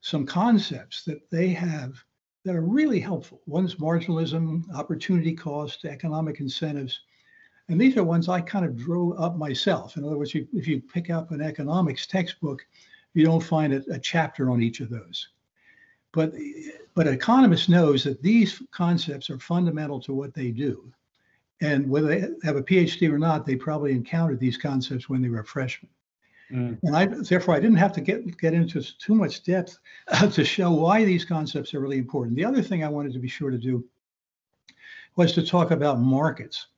some 0.00 0.24
concepts 0.26 1.04
that 1.04 1.28
they 1.30 1.48
have 1.48 2.02
that 2.44 2.54
are 2.54 2.62
really 2.62 3.00
helpful. 3.00 3.42
One's 3.46 3.74
marginalism, 3.76 4.62
opportunity 4.74 5.34
cost, 5.34 5.84
economic 5.84 6.40
incentives. 6.40 7.00
And 7.68 7.80
these 7.80 7.96
are 7.96 8.04
ones 8.04 8.28
I 8.28 8.40
kind 8.40 8.64
of 8.64 8.76
drew 8.76 9.14
up 9.14 9.36
myself. 9.36 9.96
In 9.96 10.04
other 10.04 10.16
words, 10.16 10.34
you, 10.34 10.48
if 10.54 10.66
you 10.66 10.80
pick 10.80 11.10
up 11.10 11.30
an 11.30 11.42
economics 11.42 12.06
textbook, 12.06 12.66
you 13.12 13.24
don't 13.24 13.42
find 13.42 13.74
a, 13.74 13.82
a 13.92 13.98
chapter 13.98 14.50
on 14.50 14.62
each 14.62 14.80
of 14.80 14.88
those. 14.88 15.28
But, 16.12 16.32
but 16.94 17.06
an 17.06 17.14
economist 17.14 17.68
knows 17.68 18.02
that 18.04 18.22
these 18.22 18.62
concepts 18.70 19.28
are 19.28 19.38
fundamental 19.38 20.00
to 20.00 20.14
what 20.14 20.32
they 20.32 20.50
do. 20.50 20.90
And 21.60 21.90
whether 21.90 22.06
they 22.06 22.28
have 22.44 22.56
a 22.56 22.62
PhD 22.62 23.10
or 23.12 23.18
not, 23.18 23.44
they 23.44 23.56
probably 23.56 23.92
encountered 23.92 24.40
these 24.40 24.56
concepts 24.56 25.08
when 25.08 25.20
they 25.20 25.28
were 25.28 25.40
a 25.40 25.44
freshman. 25.44 25.90
Mm. 26.52 26.78
And 26.82 26.96
I 26.96 27.06
therefore 27.06 27.54
I 27.54 27.60
didn't 27.60 27.76
have 27.76 27.92
to 27.92 28.00
get 28.00 28.38
get 28.38 28.54
into 28.54 28.82
too 28.98 29.14
much 29.14 29.44
depth 29.44 29.78
uh, 30.08 30.28
to 30.30 30.44
show 30.44 30.70
why 30.70 31.04
these 31.04 31.24
concepts 31.24 31.74
are 31.74 31.80
really 31.80 31.98
important. 31.98 32.36
The 32.36 32.44
other 32.44 32.62
thing 32.62 32.82
I 32.82 32.88
wanted 32.88 33.12
to 33.12 33.18
be 33.18 33.28
sure 33.28 33.50
to 33.50 33.58
do 33.58 33.84
was 35.16 35.32
to 35.32 35.44
talk 35.44 35.72
about 35.72 36.00
markets, 36.00 36.68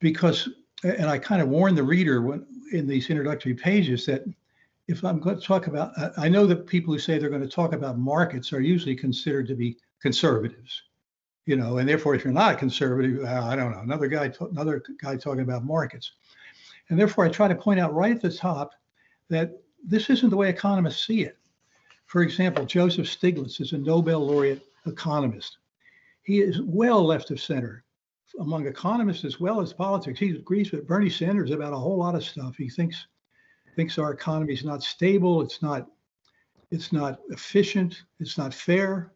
because 0.00 0.48
and 0.82 1.06
I 1.06 1.18
kind 1.18 1.40
of 1.40 1.48
warned 1.48 1.78
the 1.78 1.82
reader 1.82 2.20
when, 2.20 2.46
in 2.72 2.86
these 2.86 3.08
introductory 3.08 3.54
pages 3.54 4.04
that 4.06 4.24
if 4.86 5.02
I'm 5.02 5.18
going 5.18 5.38
to 5.38 5.42
talk 5.42 5.66
about, 5.66 5.92
I 6.18 6.28
know 6.28 6.46
that 6.46 6.66
people 6.66 6.92
who 6.92 6.98
say 6.98 7.18
they're 7.18 7.30
going 7.30 7.40
to 7.40 7.48
talk 7.48 7.72
about 7.72 7.98
markets 7.98 8.52
are 8.52 8.60
usually 8.60 8.94
considered 8.94 9.48
to 9.48 9.54
be 9.54 9.78
conservatives, 10.02 10.82
you 11.46 11.56
know, 11.56 11.78
and 11.78 11.88
therefore, 11.88 12.14
if 12.14 12.24
you're 12.24 12.34
not 12.34 12.54
a 12.54 12.56
conservative, 12.58 13.24
uh, 13.24 13.44
I 13.44 13.56
don't 13.56 13.72
know, 13.72 13.80
another 13.80 14.08
guy, 14.08 14.30
another 14.50 14.82
guy 15.00 15.16
talking 15.16 15.40
about 15.40 15.64
markets, 15.64 16.12
and 16.90 16.98
therefore, 16.98 17.24
I 17.24 17.28
try 17.28 17.48
to 17.48 17.54
point 17.54 17.80
out 17.80 17.94
right 17.94 18.14
at 18.14 18.22
the 18.22 18.32
top 18.32 18.72
that 19.30 19.52
this 19.84 20.10
isn't 20.10 20.30
the 20.30 20.36
way 20.36 20.48
economists 20.48 21.06
see 21.06 21.22
it. 21.22 21.38
For 22.06 22.22
example, 22.22 22.64
Joseph 22.64 23.06
Stiglitz 23.06 23.60
is 23.60 23.72
a 23.72 23.78
Nobel 23.78 24.20
laureate 24.20 24.62
economist. 24.86 25.58
He 26.22 26.40
is 26.40 26.60
well 26.62 27.04
left 27.04 27.30
of 27.30 27.40
center 27.40 27.84
among 28.40 28.66
economists 28.66 29.24
as 29.24 29.40
well 29.40 29.60
as 29.60 29.72
politics. 29.72 30.18
He 30.18 30.30
agrees 30.30 30.72
with 30.72 30.86
Bernie 30.86 31.10
Sanders 31.10 31.50
about 31.50 31.72
a 31.72 31.78
whole 31.78 31.98
lot 31.98 32.14
of 32.14 32.24
stuff. 32.24 32.56
He 32.56 32.68
thinks 32.68 33.06
thinks 33.76 33.98
our 33.98 34.12
economy 34.12 34.52
is 34.52 34.64
not 34.64 34.82
stable, 34.82 35.42
it's 35.42 35.60
not 35.62 35.88
it's 36.70 36.92
not 36.92 37.20
efficient, 37.30 38.02
it's 38.20 38.38
not 38.38 38.52
fair. 38.52 39.12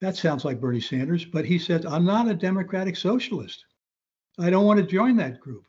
That 0.00 0.16
sounds 0.16 0.44
like 0.44 0.60
Bernie 0.60 0.80
Sanders, 0.80 1.24
but 1.24 1.44
he 1.44 1.58
said, 1.58 1.84
I'm 1.84 2.04
not 2.04 2.28
a 2.28 2.34
democratic 2.34 2.96
socialist. 2.96 3.66
I 4.38 4.48
don't 4.48 4.64
want 4.64 4.80
to 4.80 4.86
join 4.86 5.16
that 5.16 5.40
group. 5.40 5.66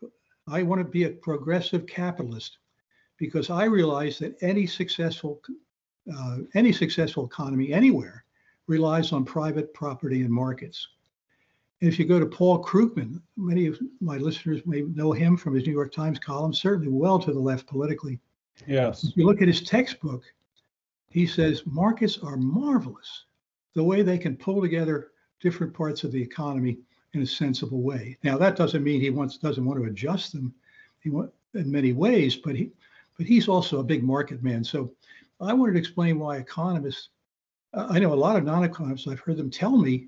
I 0.51 0.63
want 0.63 0.79
to 0.79 0.85
be 0.85 1.05
a 1.05 1.09
progressive 1.09 1.87
capitalist 1.87 2.57
because 3.17 3.49
I 3.49 3.65
realize 3.65 4.19
that 4.19 4.35
any 4.41 4.67
successful 4.67 5.41
uh, 6.13 6.39
any 6.55 6.73
successful 6.73 7.25
economy 7.25 7.71
anywhere 7.71 8.25
relies 8.67 9.11
on 9.11 9.23
private 9.23 9.73
property 9.73 10.21
and 10.23 10.31
markets. 10.31 10.87
And 11.79 11.91
if 11.91 11.99
you 11.99 12.05
go 12.05 12.19
to 12.19 12.25
Paul 12.25 12.63
Krugman, 12.63 13.21
many 13.37 13.67
of 13.67 13.79
my 14.01 14.17
listeners 14.17 14.61
may 14.65 14.81
know 14.81 15.11
him 15.11 15.37
from 15.37 15.55
his 15.55 15.65
New 15.65 15.71
York 15.71 15.93
Times 15.93 16.19
column, 16.19 16.53
certainly 16.53 16.91
well 16.91 17.19
to 17.19 17.31
the 17.31 17.39
left 17.39 17.67
politically. 17.67 18.19
Yes. 18.67 19.03
If 19.03 19.15
you 19.15 19.25
look 19.25 19.41
at 19.41 19.47
his 19.47 19.61
textbook, 19.61 20.23
he 21.09 21.25
says 21.25 21.63
markets 21.65 22.17
are 22.19 22.37
marvelous, 22.37 23.25
the 23.73 23.83
way 23.83 24.01
they 24.01 24.17
can 24.17 24.35
pull 24.35 24.61
together 24.61 25.11
different 25.39 25.73
parts 25.73 26.03
of 26.03 26.11
the 26.11 26.21
economy 26.21 26.79
in 27.13 27.21
a 27.21 27.25
sensible 27.25 27.81
way. 27.81 28.17
Now 28.23 28.37
that 28.37 28.55
doesn't 28.55 28.83
mean 28.83 29.01
he 29.01 29.09
wants 29.09 29.37
doesn't 29.37 29.65
want 29.65 29.79
to 29.81 29.89
adjust 29.89 30.33
them 30.33 30.53
he 31.01 31.09
in 31.09 31.71
many 31.71 31.93
ways, 31.93 32.35
but 32.35 32.55
he 32.55 32.71
but 33.17 33.25
he's 33.25 33.47
also 33.47 33.79
a 33.79 33.83
big 33.83 34.03
market 34.03 34.41
man. 34.43 34.63
So 34.63 34.93
I 35.39 35.53
wanted 35.53 35.73
to 35.73 35.79
explain 35.79 36.19
why 36.19 36.37
economists. 36.37 37.09
I 37.73 37.99
know 37.99 38.13
a 38.13 38.15
lot 38.15 38.35
of 38.35 38.43
non-economists. 38.43 39.07
I've 39.07 39.19
heard 39.19 39.37
them 39.37 39.49
tell 39.49 39.77
me, 39.77 40.07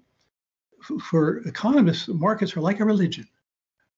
for 1.01 1.37
economists, 1.47 2.07
markets 2.09 2.55
are 2.57 2.61
like 2.61 2.81
a 2.81 2.85
religion. 2.85 3.27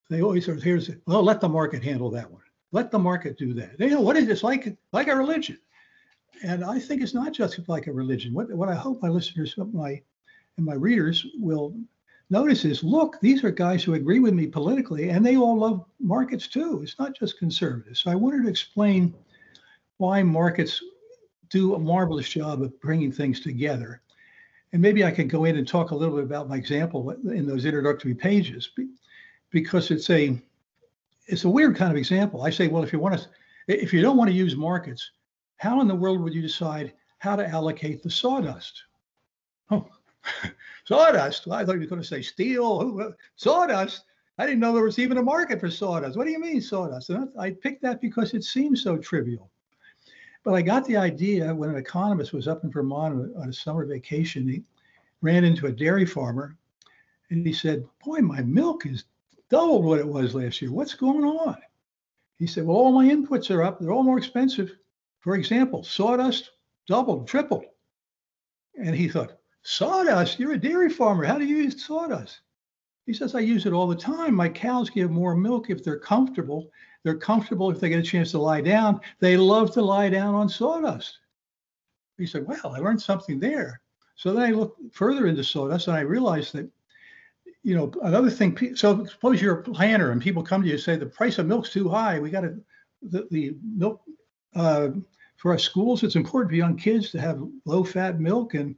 They 0.09 0.21
always 0.21 0.47
are 0.47 0.55
here 0.55 0.77
to 0.77 0.81
say, 0.81 0.97
"Well, 1.07 1.23
let 1.23 1.41
the 1.41 1.49
market 1.49 1.83
handle 1.83 2.11
that 2.11 2.29
one. 2.29 2.43
Let 2.71 2.91
the 2.91 2.99
market 2.99 3.37
do 3.37 3.53
that." 3.55 3.77
They 3.77 3.89
know 3.89 4.01
what 4.01 4.17
is? 4.17 4.27
It's 4.27 4.43
like 4.43 4.77
like 4.91 5.07
a 5.07 5.15
religion, 5.15 5.57
and 6.43 6.63
I 6.63 6.79
think 6.79 7.01
it's 7.01 7.13
not 7.13 7.33
just 7.33 7.59
like 7.67 7.87
a 7.87 7.93
religion. 7.93 8.33
What 8.33 8.51
what 8.53 8.69
I 8.69 8.75
hope 8.75 9.01
my 9.01 9.09
listeners, 9.09 9.55
my 9.57 10.01
and 10.57 10.65
my 10.65 10.75
readers 10.75 11.25
will 11.39 11.75
notice 12.29 12.65
is 12.65 12.83
look, 12.83 13.19
these 13.21 13.43
are 13.43 13.51
guys 13.51 13.83
who 13.83 13.93
agree 13.93 14.19
with 14.19 14.33
me 14.33 14.47
politically, 14.47 15.09
and 15.09 15.25
they 15.25 15.37
all 15.37 15.57
love 15.57 15.85
markets 15.99 16.47
too. 16.47 16.81
It's 16.81 16.99
not 16.99 17.17
just 17.17 17.39
conservatives. 17.39 18.01
So 18.01 18.11
I 18.11 18.15
wanted 18.15 18.43
to 18.43 18.49
explain 18.49 19.13
why 19.97 20.23
markets 20.23 20.81
do 21.49 21.75
a 21.75 21.79
marvelous 21.79 22.27
job 22.27 22.61
of 22.61 22.79
bringing 22.81 23.11
things 23.11 23.39
together. 23.39 24.01
And 24.73 24.81
maybe 24.81 25.05
I 25.05 25.11
could 25.11 25.29
go 25.29 25.45
in 25.45 25.57
and 25.57 25.67
talk 25.67 25.91
a 25.91 25.95
little 25.95 26.15
bit 26.15 26.25
about 26.25 26.49
my 26.49 26.57
example 26.57 27.11
in 27.11 27.47
those 27.47 27.65
introductory 27.65 28.13
pages 28.13 28.71
because 29.51 29.91
it's 29.91 30.09
a 30.09 30.41
it's 31.27 31.45
a 31.45 31.49
weird 31.49 31.75
kind 31.75 31.91
of 31.91 31.97
example. 31.97 32.43
I 32.43 32.49
say, 32.49 32.67
well, 32.67 32.83
if 32.83 32.91
you 32.93 32.99
want 32.99 33.17
to 33.17 33.27
if 33.67 33.93
you 33.93 34.01
don't 34.01 34.17
want 34.17 34.29
to 34.29 34.35
use 34.35 34.55
markets, 34.55 35.11
how 35.57 35.81
in 35.81 35.87
the 35.87 35.95
world 35.95 36.19
would 36.21 36.33
you 36.33 36.41
decide 36.41 36.93
how 37.19 37.35
to 37.35 37.47
allocate 37.47 38.03
the 38.03 38.09
sawdust? 38.09 38.83
Oh, 39.71 39.87
Sawdust. 40.85 41.47
Well, 41.47 41.57
I 41.57 41.65
thought 41.65 41.73
you 41.73 41.81
were 41.81 41.85
going 41.87 42.01
to 42.01 42.07
say 42.07 42.21
steel. 42.21 43.13
Sawdust. 43.35 44.03
I 44.37 44.45
didn't 44.45 44.59
know 44.59 44.73
there 44.73 44.83
was 44.83 44.99
even 44.99 45.17
a 45.17 45.23
market 45.23 45.61
for 45.61 45.71
sawdust. 45.71 46.17
What 46.17 46.25
do 46.25 46.31
you 46.31 46.39
mean 46.39 46.61
sawdust? 46.61 47.09
And 47.09 47.29
I 47.39 47.51
picked 47.51 47.81
that 47.83 48.01
because 48.01 48.33
it 48.33 48.43
seems 48.43 48.83
so 48.83 48.97
trivial. 48.97 49.49
But 50.43 50.55
I 50.55 50.61
got 50.61 50.85
the 50.85 50.97
idea 50.97 51.55
when 51.55 51.69
an 51.69 51.77
economist 51.77 52.33
was 52.33 52.47
up 52.47 52.63
in 52.63 52.71
Vermont 52.71 53.33
on 53.37 53.49
a 53.49 53.53
summer 53.53 53.85
vacation. 53.85 54.47
He 54.47 54.63
ran 55.21 55.43
into 55.43 55.67
a 55.67 55.71
dairy 55.71 56.05
farmer 56.05 56.57
and 57.29 57.45
he 57.45 57.53
said, 57.53 57.87
Boy, 58.03 58.19
my 58.19 58.41
milk 58.41 58.85
is 58.85 59.05
doubled 59.49 59.85
what 59.85 59.99
it 59.99 60.07
was 60.07 60.35
last 60.35 60.61
year. 60.61 60.71
What's 60.71 60.93
going 60.93 61.23
on? 61.23 61.57
He 62.37 62.45
said, 62.45 62.65
Well, 62.65 62.77
all 62.77 62.91
my 62.91 63.07
inputs 63.07 63.49
are 63.49 63.63
up. 63.63 63.79
They're 63.79 63.91
all 63.91 64.03
more 64.03 64.17
expensive. 64.17 64.71
For 65.21 65.35
example, 65.35 65.83
sawdust 65.83 66.51
doubled, 66.87 67.27
tripled. 67.27 67.65
And 68.77 68.95
he 68.95 69.07
thought, 69.07 69.37
Sawdust, 69.67 70.39
you're 70.39 70.53
a 70.53 70.59
dairy 70.59 70.89
farmer. 70.89 71.23
How 71.23 71.39
do 71.39 71.45
you 71.45 71.57
use 71.57 71.83
sawdust? 71.83 72.41
He 73.07 73.13
says, 73.13 73.33
I 73.33 73.39
use 73.39 73.65
it 73.65 73.73
all 73.73 73.87
the 73.87 73.95
time. 73.95 74.35
My 74.35 74.47
cows 74.47 74.91
give 74.91 75.09
more 75.09 75.35
milk 75.35 75.71
if 75.71 75.83
they're 75.83 75.97
comfortable. 75.97 76.69
They're 77.03 77.17
comfortable 77.17 77.71
if 77.71 77.79
they 77.79 77.89
get 77.89 77.97
a 77.97 78.03
chance 78.03 78.29
to 78.31 78.39
lie 78.39 78.61
down. 78.61 79.01
They 79.19 79.37
love 79.37 79.71
to 79.73 79.81
lie 79.81 80.09
down 80.09 80.35
on 80.35 80.49
sawdust. 80.49 81.17
He 82.19 82.27
said, 82.27 82.45
Well, 82.45 82.75
I 82.75 82.77
learned 82.77 83.01
something 83.01 83.39
there. 83.39 83.81
So 84.15 84.33
then 84.33 84.43
I 84.43 84.51
looked 84.51 84.79
further 84.93 85.25
into 85.25 85.43
sawdust 85.43 85.87
and 85.87 85.97
I 85.97 86.01
realized 86.01 86.53
that, 86.53 86.69
you 87.63 87.75
know, 87.75 87.91
another 88.03 88.29
thing. 88.29 88.75
So 88.75 89.03
suppose 89.05 89.41
you're 89.41 89.59
a 89.61 89.63
planter 89.63 90.11
and 90.11 90.21
people 90.21 90.43
come 90.43 90.61
to 90.61 90.67
you 90.67 90.75
and 90.75 90.81
say, 90.81 90.95
The 90.95 91.07
price 91.07 91.39
of 91.39 91.47
milk's 91.47 91.71
too 91.71 91.89
high. 91.89 92.19
We 92.19 92.29
got 92.29 92.41
to, 92.41 92.55
the, 93.01 93.27
the 93.31 93.55
milk, 93.63 94.03
uh, 94.55 94.89
for 95.37 95.51
our 95.51 95.57
schools, 95.57 96.03
it's 96.03 96.15
important 96.15 96.51
for 96.51 96.55
young 96.55 96.77
kids 96.77 97.09
to 97.11 97.19
have 97.19 97.43
low 97.65 97.83
fat 97.83 98.19
milk. 98.19 98.53
And 98.53 98.75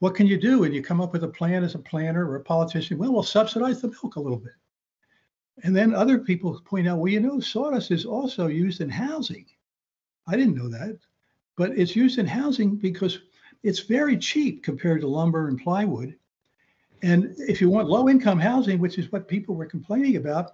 what 0.00 0.14
can 0.14 0.26
you 0.26 0.38
do? 0.38 0.64
And 0.64 0.74
you 0.74 0.82
come 0.82 1.00
up 1.00 1.12
with 1.12 1.24
a 1.24 1.28
plan 1.28 1.64
as 1.64 1.74
a 1.74 1.80
planner 1.80 2.28
or 2.28 2.36
a 2.36 2.40
politician. 2.40 2.98
Well, 2.98 3.12
we'll 3.12 3.22
subsidize 3.22 3.80
the 3.80 3.88
milk 3.88 4.16
a 4.16 4.20
little 4.20 4.38
bit. 4.38 4.52
And 5.64 5.74
then 5.74 5.94
other 5.94 6.18
people 6.18 6.60
point 6.64 6.86
out, 6.86 6.98
well, 6.98 7.12
you 7.12 7.20
know, 7.20 7.40
sawdust 7.40 7.90
is 7.90 8.04
also 8.04 8.46
used 8.46 8.80
in 8.80 8.88
housing. 8.88 9.46
I 10.28 10.36
didn't 10.36 10.56
know 10.56 10.68
that, 10.68 10.98
but 11.56 11.76
it's 11.76 11.96
used 11.96 12.18
in 12.18 12.26
housing 12.26 12.76
because 12.76 13.18
it's 13.64 13.80
very 13.80 14.16
cheap 14.16 14.62
compared 14.62 15.00
to 15.00 15.08
lumber 15.08 15.48
and 15.48 15.60
plywood. 15.60 16.14
And 17.02 17.34
if 17.38 17.60
you 17.60 17.70
want 17.70 17.88
low 17.88 18.08
income 18.08 18.38
housing, 18.38 18.78
which 18.78 18.98
is 18.98 19.10
what 19.10 19.26
people 19.26 19.56
were 19.56 19.66
complaining 19.66 20.16
about, 20.16 20.52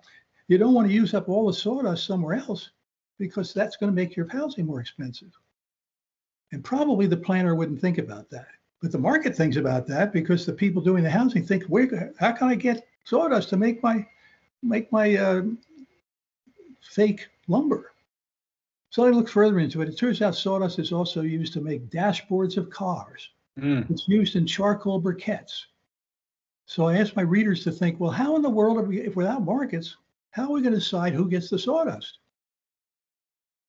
you 0.48 0.56
don't 0.58 0.74
want 0.74 0.88
to 0.88 0.94
use 0.94 1.12
up 1.12 1.28
all 1.28 1.46
the 1.46 1.52
sawdust 1.52 2.06
somewhere 2.06 2.34
else 2.34 2.70
because 3.18 3.52
that's 3.52 3.76
going 3.76 3.90
to 3.90 3.94
make 3.94 4.16
your 4.16 4.28
housing 4.28 4.66
more 4.66 4.80
expensive. 4.80 5.32
And 6.52 6.62
probably 6.64 7.06
the 7.06 7.16
planner 7.16 7.54
wouldn't 7.54 7.80
think 7.80 7.98
about 7.98 8.30
that. 8.30 8.46
But 8.85 8.93
the 8.93 8.99
market 8.99 9.35
thinks 9.35 9.57
about 9.57 9.87
that 9.87 10.12
because 10.12 10.45
the 10.45 10.53
people 10.53 10.83
doing 10.83 11.03
the 11.03 11.11
housing 11.11 11.43
think, 11.43 11.64
where, 11.64 12.12
how 12.21 12.33
can 12.33 12.49
I 12.49 12.55
get 12.55 12.87
sawdust 13.05 13.49
to 13.49 13.57
make 13.57 13.83
my 13.83 14.07
make 14.62 14.93
my 14.93 15.17
uh, 15.17 15.45
fake 16.83 17.26
lumber? 17.49 17.93
So 18.91 19.07
I 19.07 19.09
look 19.09 19.31
further 19.31 19.59
into 19.59 19.81
it. 19.81 19.88
It 19.88 19.97
turns 19.97 20.21
out 20.21 20.35
sawdust 20.35 20.79
is 20.79 20.93
also 20.93 21.23
used 21.23 21.55
to 21.55 21.62
make 21.62 21.88
dashboards 21.88 22.59
of 22.59 22.69
cars. 22.69 23.31
Mm. 23.59 23.91
It's 23.91 24.07
used 24.07 24.37
in 24.37 24.47
charcoal 24.47 25.00
briquettes. 25.00 25.64
So 26.67 26.87
I 26.87 26.99
asked 26.99 27.17
my 27.17 27.23
readers 27.23 27.64
to 27.64 27.73
think, 27.73 27.99
well, 27.99 28.11
how 28.11 28.37
in 28.37 28.43
the 28.43 28.50
world 28.50 28.76
are 28.76 28.83
we, 28.83 29.00
if 29.00 29.17
without 29.17 29.47
markets, 29.47 29.97
how 30.33 30.43
are 30.43 30.53
we 30.53 30.61
going 30.61 30.75
to 30.75 30.79
decide 30.79 31.14
who 31.14 31.31
gets 31.31 31.49
the 31.49 31.59
sawdust? 31.59 32.19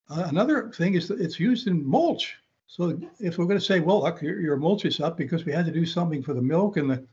Uh, 0.10 0.26
another 0.28 0.72
thing 0.72 0.96
is 0.96 1.08
that 1.08 1.22
it's 1.22 1.40
used 1.40 1.68
in 1.68 1.88
mulch. 1.88 2.36
So 2.68 3.00
if 3.20 3.38
we're 3.38 3.46
going 3.46 3.60
to 3.60 3.66
say, 3.66 3.80
well, 3.80 4.04
look, 4.04 4.22
your, 4.22 4.58
mulch 4.58 4.86
is 4.86 5.00
up 5.00 5.18
because 5.18 5.46
we 5.46 5.52
had 5.52 5.66
to 5.66 5.72
do 5.72 5.86
something 5.86 6.24
for 6.24 6.34
the 6.34 6.42
milk 6.42 6.78
and 6.78 6.90
the 6.90 7.06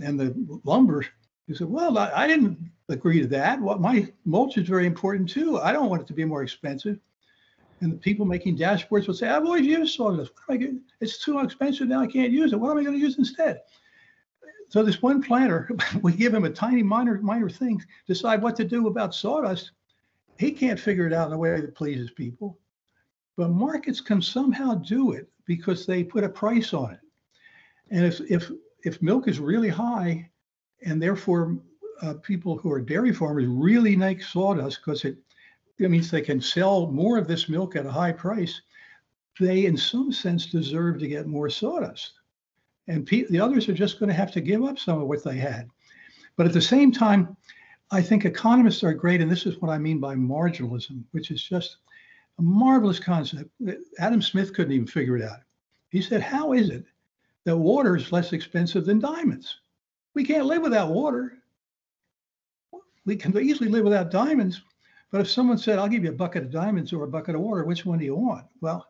and 0.00 0.18
the 0.18 0.34
lumber, 0.64 1.04
you 1.46 1.54
said, 1.54 1.68
well, 1.68 1.98
I, 1.98 2.10
I 2.14 2.26
didn't 2.26 2.70
agree 2.88 3.20
to 3.20 3.26
that. 3.28 3.60
Well, 3.60 3.78
my 3.78 4.06
mulch 4.24 4.56
is 4.56 4.68
very 4.68 4.86
important 4.86 5.28
too. 5.28 5.58
I 5.58 5.72
don't 5.72 5.90
want 5.90 6.02
it 6.02 6.06
to 6.08 6.14
be 6.14 6.24
more 6.24 6.42
expensive. 6.42 6.98
And 7.80 7.92
the 7.92 7.96
people 7.96 8.24
making 8.24 8.58
dashboards 8.58 9.06
will 9.06 9.14
say, 9.14 9.28
I've 9.28 9.44
always 9.44 9.66
used 9.66 9.96
sawdust. 9.96 10.32
It's 11.00 11.24
too 11.24 11.40
expensive 11.40 11.88
now. 11.88 12.00
I 12.00 12.06
can't 12.06 12.30
use 12.30 12.52
it. 12.52 12.60
What 12.60 12.70
am 12.70 12.78
I 12.78 12.84
going 12.84 12.94
to 12.94 13.00
use 13.00 13.18
instead? 13.18 13.62
So 14.68 14.84
this 14.84 15.02
one 15.02 15.22
planter, 15.22 15.68
we 16.02 16.12
give 16.12 16.32
him 16.32 16.44
a 16.44 16.50
tiny 16.50 16.82
minor 16.82 17.20
minor 17.20 17.50
thing, 17.50 17.82
decide 18.06 18.42
what 18.42 18.54
to 18.56 18.64
do 18.64 18.86
about 18.86 19.14
sawdust. 19.14 19.72
He 20.38 20.52
can't 20.52 20.78
figure 20.78 21.06
it 21.06 21.12
out 21.12 21.26
in 21.26 21.32
a 21.32 21.38
way 21.38 21.60
that 21.60 21.74
pleases 21.74 22.10
people. 22.10 22.58
But 23.40 23.52
markets 23.52 24.02
can 24.02 24.20
somehow 24.20 24.74
do 24.74 25.12
it 25.12 25.26
because 25.46 25.86
they 25.86 26.04
put 26.04 26.24
a 26.24 26.28
price 26.28 26.74
on 26.74 26.92
it. 26.92 27.00
And 27.90 28.04
if 28.04 28.20
if 28.30 28.50
if 28.84 29.00
milk 29.00 29.28
is 29.28 29.38
really 29.38 29.70
high, 29.70 30.28
and 30.84 31.00
therefore 31.00 31.58
uh, 32.02 32.14
people 32.20 32.58
who 32.58 32.70
are 32.70 32.82
dairy 32.82 33.14
farmers 33.14 33.46
really 33.46 33.96
like 33.96 34.22
sawdust 34.22 34.80
because 34.84 35.06
it 35.06 35.16
that 35.78 35.88
means 35.88 36.10
they 36.10 36.20
can 36.20 36.42
sell 36.42 36.88
more 36.88 37.16
of 37.16 37.26
this 37.26 37.48
milk 37.48 37.76
at 37.76 37.86
a 37.86 37.90
high 37.90 38.12
price. 38.12 38.60
They, 39.40 39.64
in 39.64 39.74
some 39.74 40.12
sense, 40.12 40.44
deserve 40.44 40.98
to 40.98 41.08
get 41.08 41.26
more 41.26 41.48
sawdust. 41.48 42.12
And 42.88 43.06
pe- 43.06 43.30
the 43.30 43.40
others 43.40 43.70
are 43.70 43.72
just 43.72 43.98
going 43.98 44.10
to 44.10 44.22
have 44.22 44.32
to 44.32 44.42
give 44.42 44.62
up 44.64 44.78
some 44.78 45.00
of 45.00 45.08
what 45.08 45.24
they 45.24 45.38
had. 45.38 45.66
But 46.36 46.44
at 46.44 46.52
the 46.52 46.60
same 46.60 46.92
time, 46.92 47.38
I 47.90 48.02
think 48.02 48.26
economists 48.26 48.84
are 48.84 48.92
great, 48.92 49.22
and 49.22 49.30
this 49.30 49.46
is 49.46 49.58
what 49.62 49.70
I 49.70 49.78
mean 49.78 49.98
by 49.98 50.14
marginalism, 50.14 51.04
which 51.12 51.30
is 51.30 51.42
just 51.42 51.78
a 52.40 52.42
marvelous 52.42 52.98
concept. 52.98 53.50
Adam 53.98 54.22
Smith 54.22 54.54
couldn't 54.54 54.72
even 54.72 54.86
figure 54.86 55.16
it 55.16 55.22
out. 55.22 55.40
He 55.90 56.00
said, 56.00 56.22
How 56.22 56.54
is 56.54 56.70
it 56.70 56.84
that 57.44 57.56
water 57.56 57.96
is 57.96 58.12
less 58.12 58.32
expensive 58.32 58.86
than 58.86 58.98
diamonds? 58.98 59.60
We 60.14 60.24
can't 60.24 60.46
live 60.46 60.62
without 60.62 60.90
water. 60.90 61.34
We 63.04 63.16
can 63.16 63.36
easily 63.38 63.68
live 63.68 63.84
without 63.84 64.10
diamonds. 64.10 64.62
But 65.10 65.20
if 65.20 65.30
someone 65.30 65.58
said, 65.58 65.78
I'll 65.78 65.88
give 65.88 66.04
you 66.04 66.10
a 66.10 66.14
bucket 66.14 66.44
of 66.44 66.50
diamonds 66.50 66.92
or 66.92 67.04
a 67.04 67.08
bucket 67.08 67.34
of 67.34 67.42
water, 67.42 67.64
which 67.64 67.84
one 67.84 67.98
do 67.98 68.04
you 68.06 68.14
want? 68.14 68.46
Well, 68.60 68.86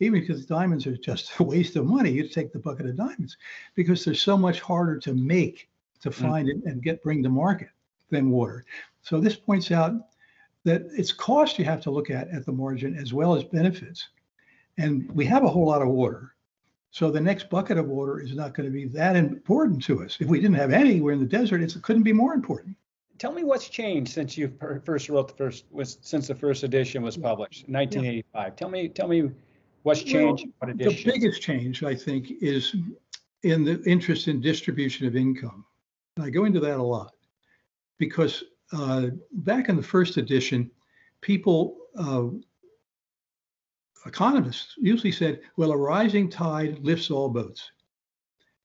even 0.00 0.20
because 0.20 0.46
diamonds 0.46 0.86
are 0.86 0.96
just 0.96 1.30
a 1.38 1.44
waste 1.44 1.76
of 1.76 1.86
money, 1.86 2.10
you'd 2.10 2.32
take 2.32 2.52
the 2.52 2.58
bucket 2.58 2.86
of 2.86 2.96
diamonds 2.96 3.36
because 3.76 4.04
they're 4.04 4.14
so 4.14 4.36
much 4.36 4.60
harder 4.60 4.98
to 4.98 5.14
make, 5.14 5.68
to 6.02 6.10
mm. 6.10 6.14
find 6.14 6.48
mm. 6.48 6.66
and 6.66 6.82
get 6.82 7.02
bring 7.02 7.22
to 7.22 7.28
market 7.28 7.70
than 8.10 8.30
water. 8.30 8.64
So 9.02 9.20
this 9.20 9.36
points 9.36 9.70
out 9.70 9.92
that 10.64 10.82
it's 10.96 11.12
cost 11.12 11.58
you 11.58 11.64
have 11.64 11.80
to 11.82 11.90
look 11.90 12.10
at 12.10 12.28
at 12.28 12.44
the 12.44 12.52
margin 12.52 12.96
as 12.96 13.12
well 13.12 13.34
as 13.34 13.44
benefits. 13.44 14.08
And 14.76 15.10
we 15.12 15.24
have 15.26 15.44
a 15.44 15.48
whole 15.48 15.66
lot 15.66 15.82
of 15.82 15.88
water. 15.88 16.34
So 16.90 17.10
the 17.10 17.20
next 17.20 17.50
bucket 17.50 17.78
of 17.78 17.86
water 17.86 18.20
is 18.20 18.34
not 18.34 18.54
going 18.54 18.66
to 18.66 18.72
be 18.72 18.86
that 18.86 19.16
important 19.16 19.82
to 19.84 20.02
us. 20.02 20.16
If 20.20 20.28
we 20.28 20.40
didn't 20.40 20.56
have 20.56 20.72
any, 20.72 21.00
we're 21.00 21.12
in 21.12 21.20
the 21.20 21.26
desert, 21.26 21.60
it 21.60 21.76
couldn't 21.82 22.02
be 22.02 22.12
more 22.12 22.34
important. 22.34 22.76
Tell 23.18 23.32
me 23.32 23.44
what's 23.44 23.68
changed 23.68 24.12
since 24.12 24.38
you 24.38 24.52
first 24.84 25.08
wrote 25.08 25.28
the 25.28 25.34
first 25.34 25.64
was 25.70 25.98
since 26.02 26.28
the 26.28 26.34
first 26.34 26.62
edition 26.62 27.02
was 27.02 27.16
published 27.16 27.66
in 27.66 27.74
1985. 27.74 28.46
Yeah. 28.46 28.50
Tell 28.54 28.68
me 28.68 28.88
tell 28.88 29.08
me 29.08 29.30
what's 29.82 30.02
changed. 30.02 30.44
Well, 30.60 30.70
what 30.70 30.78
the 30.78 31.02
biggest 31.04 31.42
change 31.42 31.82
I 31.82 31.96
think 31.96 32.30
is 32.40 32.76
in 33.42 33.64
the 33.64 33.82
interest 33.84 34.28
in 34.28 34.40
distribution 34.40 35.06
of 35.06 35.16
income. 35.16 35.64
And 36.16 36.24
I 36.24 36.30
go 36.30 36.44
into 36.44 36.60
that 36.60 36.78
a 36.78 36.82
lot 36.82 37.12
because 37.98 38.44
uh, 38.72 39.06
back 39.32 39.68
in 39.68 39.76
the 39.76 39.82
first 39.82 40.16
edition, 40.16 40.70
people 41.20 41.76
uh, 41.98 42.26
economists 44.06 44.74
usually 44.78 45.12
said, 45.12 45.40
well, 45.56 45.72
a 45.72 45.76
rising 45.76 46.28
tide 46.28 46.78
lifts 46.80 47.10
all 47.10 47.28
boats. 47.28 47.70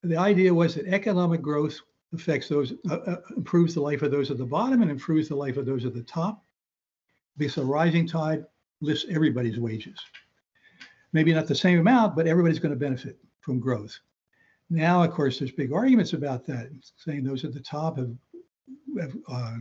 The 0.03 0.17
idea 0.17 0.53
was 0.53 0.75
that 0.75 0.87
economic 0.87 1.41
growth 1.41 1.79
affects 2.13 2.47
those, 2.47 2.73
uh, 2.89 2.95
uh, 2.95 3.21
improves 3.37 3.73
the 3.73 3.81
life 3.81 4.01
of 4.01 4.11
those 4.11 4.29
at 4.29 4.37
the 4.37 4.45
bottom 4.45 4.81
and 4.81 4.91
improves 4.91 5.29
the 5.29 5.35
life 5.35 5.57
of 5.57 5.65
those 5.65 5.85
at 5.85 5.93
the 5.93 6.03
top. 6.03 6.43
Because 7.37 7.57
a 7.57 7.65
rising 7.65 8.07
tide 8.07 8.45
lifts 8.81 9.05
everybody's 9.09 9.59
wages. 9.59 9.99
Maybe 11.13 11.33
not 11.33 11.47
the 11.47 11.55
same 11.55 11.79
amount, 11.79 12.15
but 12.15 12.27
everybody's 12.27 12.59
going 12.59 12.73
to 12.73 12.79
benefit 12.79 13.17
from 13.41 13.59
growth. 13.59 13.97
Now, 14.69 15.03
of 15.03 15.11
course, 15.11 15.39
there's 15.39 15.51
big 15.51 15.71
arguments 15.71 16.13
about 16.13 16.45
that, 16.47 16.69
saying 16.97 17.23
those 17.23 17.45
at 17.45 17.53
the 17.53 17.59
top 17.59 17.97
have, 17.97 18.13
have 18.99 19.13
uh, 19.27 19.55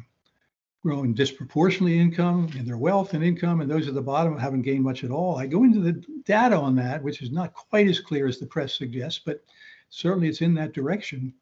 growing 0.83 1.15
disproportionately 1.15 1.99
income 1.99 2.51
and 2.59 2.67
their 2.67 2.77
wealth 2.77 3.15
and 3.15 3.23
income, 3.23 3.61
and 3.61 3.71
those 3.71 3.87
at 3.87 3.95
the 3.95 4.03
bottom 4.03 4.37
haven't 4.37 4.63
gained 4.63 4.83
much 4.83 5.05
at 5.05 5.13
all. 5.13 5.39
I 5.39 5.47
go 5.47 5.63
into 5.63 5.81
the 5.81 5.93
data 6.25 6.57
on 6.57 6.75
that, 6.77 7.03
which 7.03 7.23
is 7.23 7.31
not 7.31 7.55
quite 7.55 7.87
as 7.87 8.01
clear 8.01 8.27
as 8.27 8.39
the 8.39 8.47
press 8.47 8.75
suggests, 8.75 9.21
but 9.25 9.45
certainly 9.91 10.29
it's 10.29 10.41
in 10.41 10.55
that 10.55 10.73
direction. 10.73 11.33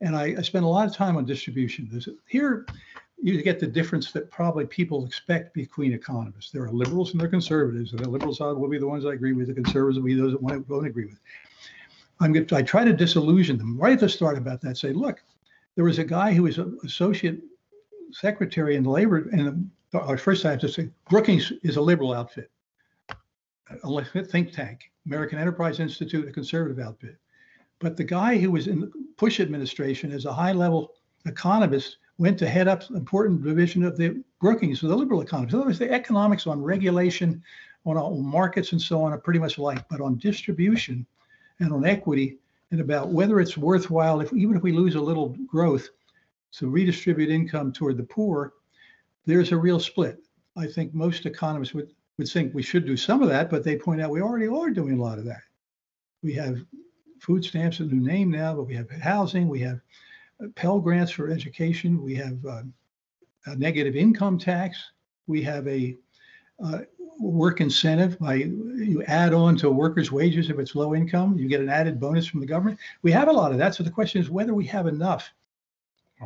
And 0.00 0.16
I, 0.16 0.34
I 0.36 0.42
spend 0.42 0.64
a 0.64 0.68
lot 0.68 0.88
of 0.88 0.96
time 0.96 1.16
on 1.16 1.24
distribution. 1.24 1.88
There's, 1.92 2.08
here, 2.26 2.66
you 3.18 3.40
get 3.40 3.60
the 3.60 3.68
difference 3.68 4.10
that 4.10 4.32
probably 4.32 4.66
people 4.66 5.06
expect 5.06 5.54
between 5.54 5.92
economists. 5.92 6.50
There 6.50 6.64
are 6.64 6.72
liberals 6.72 7.12
and 7.12 7.20
there 7.20 7.28
are 7.28 7.30
conservatives. 7.30 7.92
And 7.92 8.00
the 8.00 8.10
liberals 8.10 8.40
will 8.40 8.68
be 8.68 8.78
the 8.78 8.88
ones 8.88 9.06
I 9.06 9.12
agree 9.12 9.32
with. 9.32 9.46
The 9.46 9.54
conservatives 9.54 9.98
will 9.98 10.06
be 10.06 10.16
those 10.16 10.32
that 10.32 10.42
won't 10.42 10.86
agree 10.86 11.04
with. 11.04 11.20
I'm 12.18 12.32
going 12.32 12.46
to, 12.46 12.56
I 12.56 12.62
try 12.62 12.84
to 12.84 12.92
disillusion 12.92 13.58
them 13.58 13.78
right 13.78 13.92
at 13.92 14.00
the 14.00 14.08
start 14.08 14.38
about 14.38 14.60
that. 14.62 14.76
Say, 14.76 14.92
look, 14.92 15.22
there 15.76 15.84
was 15.84 16.00
a 16.00 16.04
guy 16.04 16.32
who 16.32 16.42
was 16.42 16.58
an 16.58 16.76
associate 16.84 17.42
secretary 18.12 18.76
in 18.76 18.82
the 18.82 18.90
labor, 18.90 19.28
and 19.32 19.70
the, 19.90 20.16
first 20.16 20.44
I 20.44 20.50
have 20.50 20.60
to 20.60 20.68
say, 20.68 20.90
Brookings 21.08 21.52
is 21.62 21.76
a 21.76 21.80
liberal 21.80 22.12
outfit, 22.12 22.50
a 23.84 24.04
think 24.04 24.52
tank, 24.52 24.90
American 25.06 25.38
Enterprise 25.38 25.80
Institute, 25.80 26.28
a 26.28 26.32
conservative 26.32 26.84
outfit. 26.84 27.16
But 27.78 27.96
the 27.96 28.04
guy 28.04 28.38
who 28.38 28.50
was 28.50 28.68
in 28.68 28.80
the 28.80 28.92
Bush 29.16 29.40
administration 29.40 30.12
as 30.12 30.24
a 30.24 30.32
high 30.32 30.52
level 30.52 30.92
economist 31.26 31.98
went 32.18 32.38
to 32.38 32.48
head 32.48 32.68
up 32.68 32.88
important 32.90 33.42
division 33.42 33.82
of 33.82 33.96
the 33.96 34.22
Brookings, 34.40 34.80
the 34.80 34.94
liberal 34.94 35.20
economists. 35.20 35.54
In 35.54 35.58
other 35.58 35.66
words, 35.66 35.78
the 35.78 35.90
economics 35.90 36.46
on 36.46 36.62
regulation, 36.62 37.42
on, 37.84 37.96
on 37.96 38.24
markets 38.24 38.72
and 38.72 38.80
so 38.80 39.02
on 39.02 39.12
are 39.12 39.18
pretty 39.18 39.40
much 39.40 39.58
alike, 39.58 39.84
but 39.90 40.00
on 40.00 40.16
distribution 40.18 41.06
and 41.60 41.72
on 41.72 41.84
equity 41.84 42.38
and 42.70 42.80
about 42.80 43.10
whether 43.10 43.40
it's 43.40 43.56
worthwhile, 43.56 44.20
if 44.20 44.32
even 44.32 44.56
if 44.56 44.62
we 44.62 44.72
lose 44.72 44.94
a 44.94 45.00
little 45.00 45.36
growth, 45.46 45.88
to 46.52 46.68
redistribute 46.68 47.30
income 47.30 47.72
toward 47.72 47.96
the 47.96 48.04
poor, 48.04 48.54
there's 49.26 49.52
a 49.52 49.56
real 49.56 49.80
split. 49.80 50.18
I 50.56 50.66
think 50.66 50.94
most 50.94 51.26
economists 51.26 51.74
would, 51.74 51.92
would 52.18 52.28
think 52.28 52.54
we 52.54 52.62
should 52.62 52.86
do 52.86 52.96
some 52.96 53.22
of 53.22 53.28
that, 53.28 53.50
but 53.50 53.64
they 53.64 53.76
point 53.76 54.00
out 54.00 54.10
we 54.10 54.20
already 54.20 54.48
are 54.48 54.70
doing 54.70 54.98
a 54.98 55.02
lot 55.02 55.18
of 55.18 55.24
that. 55.24 55.42
We 56.22 56.34
have 56.34 56.64
food 57.20 57.44
stamps, 57.44 57.80
a 57.80 57.84
new 57.84 58.00
name 58.00 58.30
now, 58.30 58.54
but 58.54 58.64
we 58.64 58.74
have 58.74 58.90
housing, 58.90 59.48
we 59.48 59.60
have 59.60 59.80
uh, 60.42 60.48
Pell 60.56 60.80
Grants 60.80 61.12
for 61.12 61.30
education, 61.30 62.02
we 62.02 62.14
have 62.16 62.44
uh, 62.44 62.62
a 63.46 63.56
negative 63.56 63.96
income 63.96 64.38
tax, 64.38 64.78
we 65.26 65.42
have 65.42 65.66
a 65.66 65.96
uh, 66.62 66.80
work 67.18 67.60
incentive 67.60 68.18
by 68.18 68.34
you 68.34 69.02
add 69.06 69.32
on 69.32 69.56
to 69.56 69.70
worker's 69.70 70.10
wages 70.10 70.50
if 70.50 70.58
it's 70.58 70.74
low 70.74 70.94
income, 70.94 71.38
you 71.38 71.48
get 71.48 71.60
an 71.60 71.68
added 71.68 72.00
bonus 72.00 72.26
from 72.26 72.40
the 72.40 72.46
government. 72.46 72.78
We 73.02 73.12
have 73.12 73.28
a 73.28 73.32
lot 73.32 73.52
of 73.52 73.58
that. 73.58 73.74
So 73.74 73.82
the 73.84 73.90
question 73.90 74.20
is 74.20 74.30
whether 74.30 74.54
we 74.54 74.66
have 74.66 74.86
enough 74.86 75.30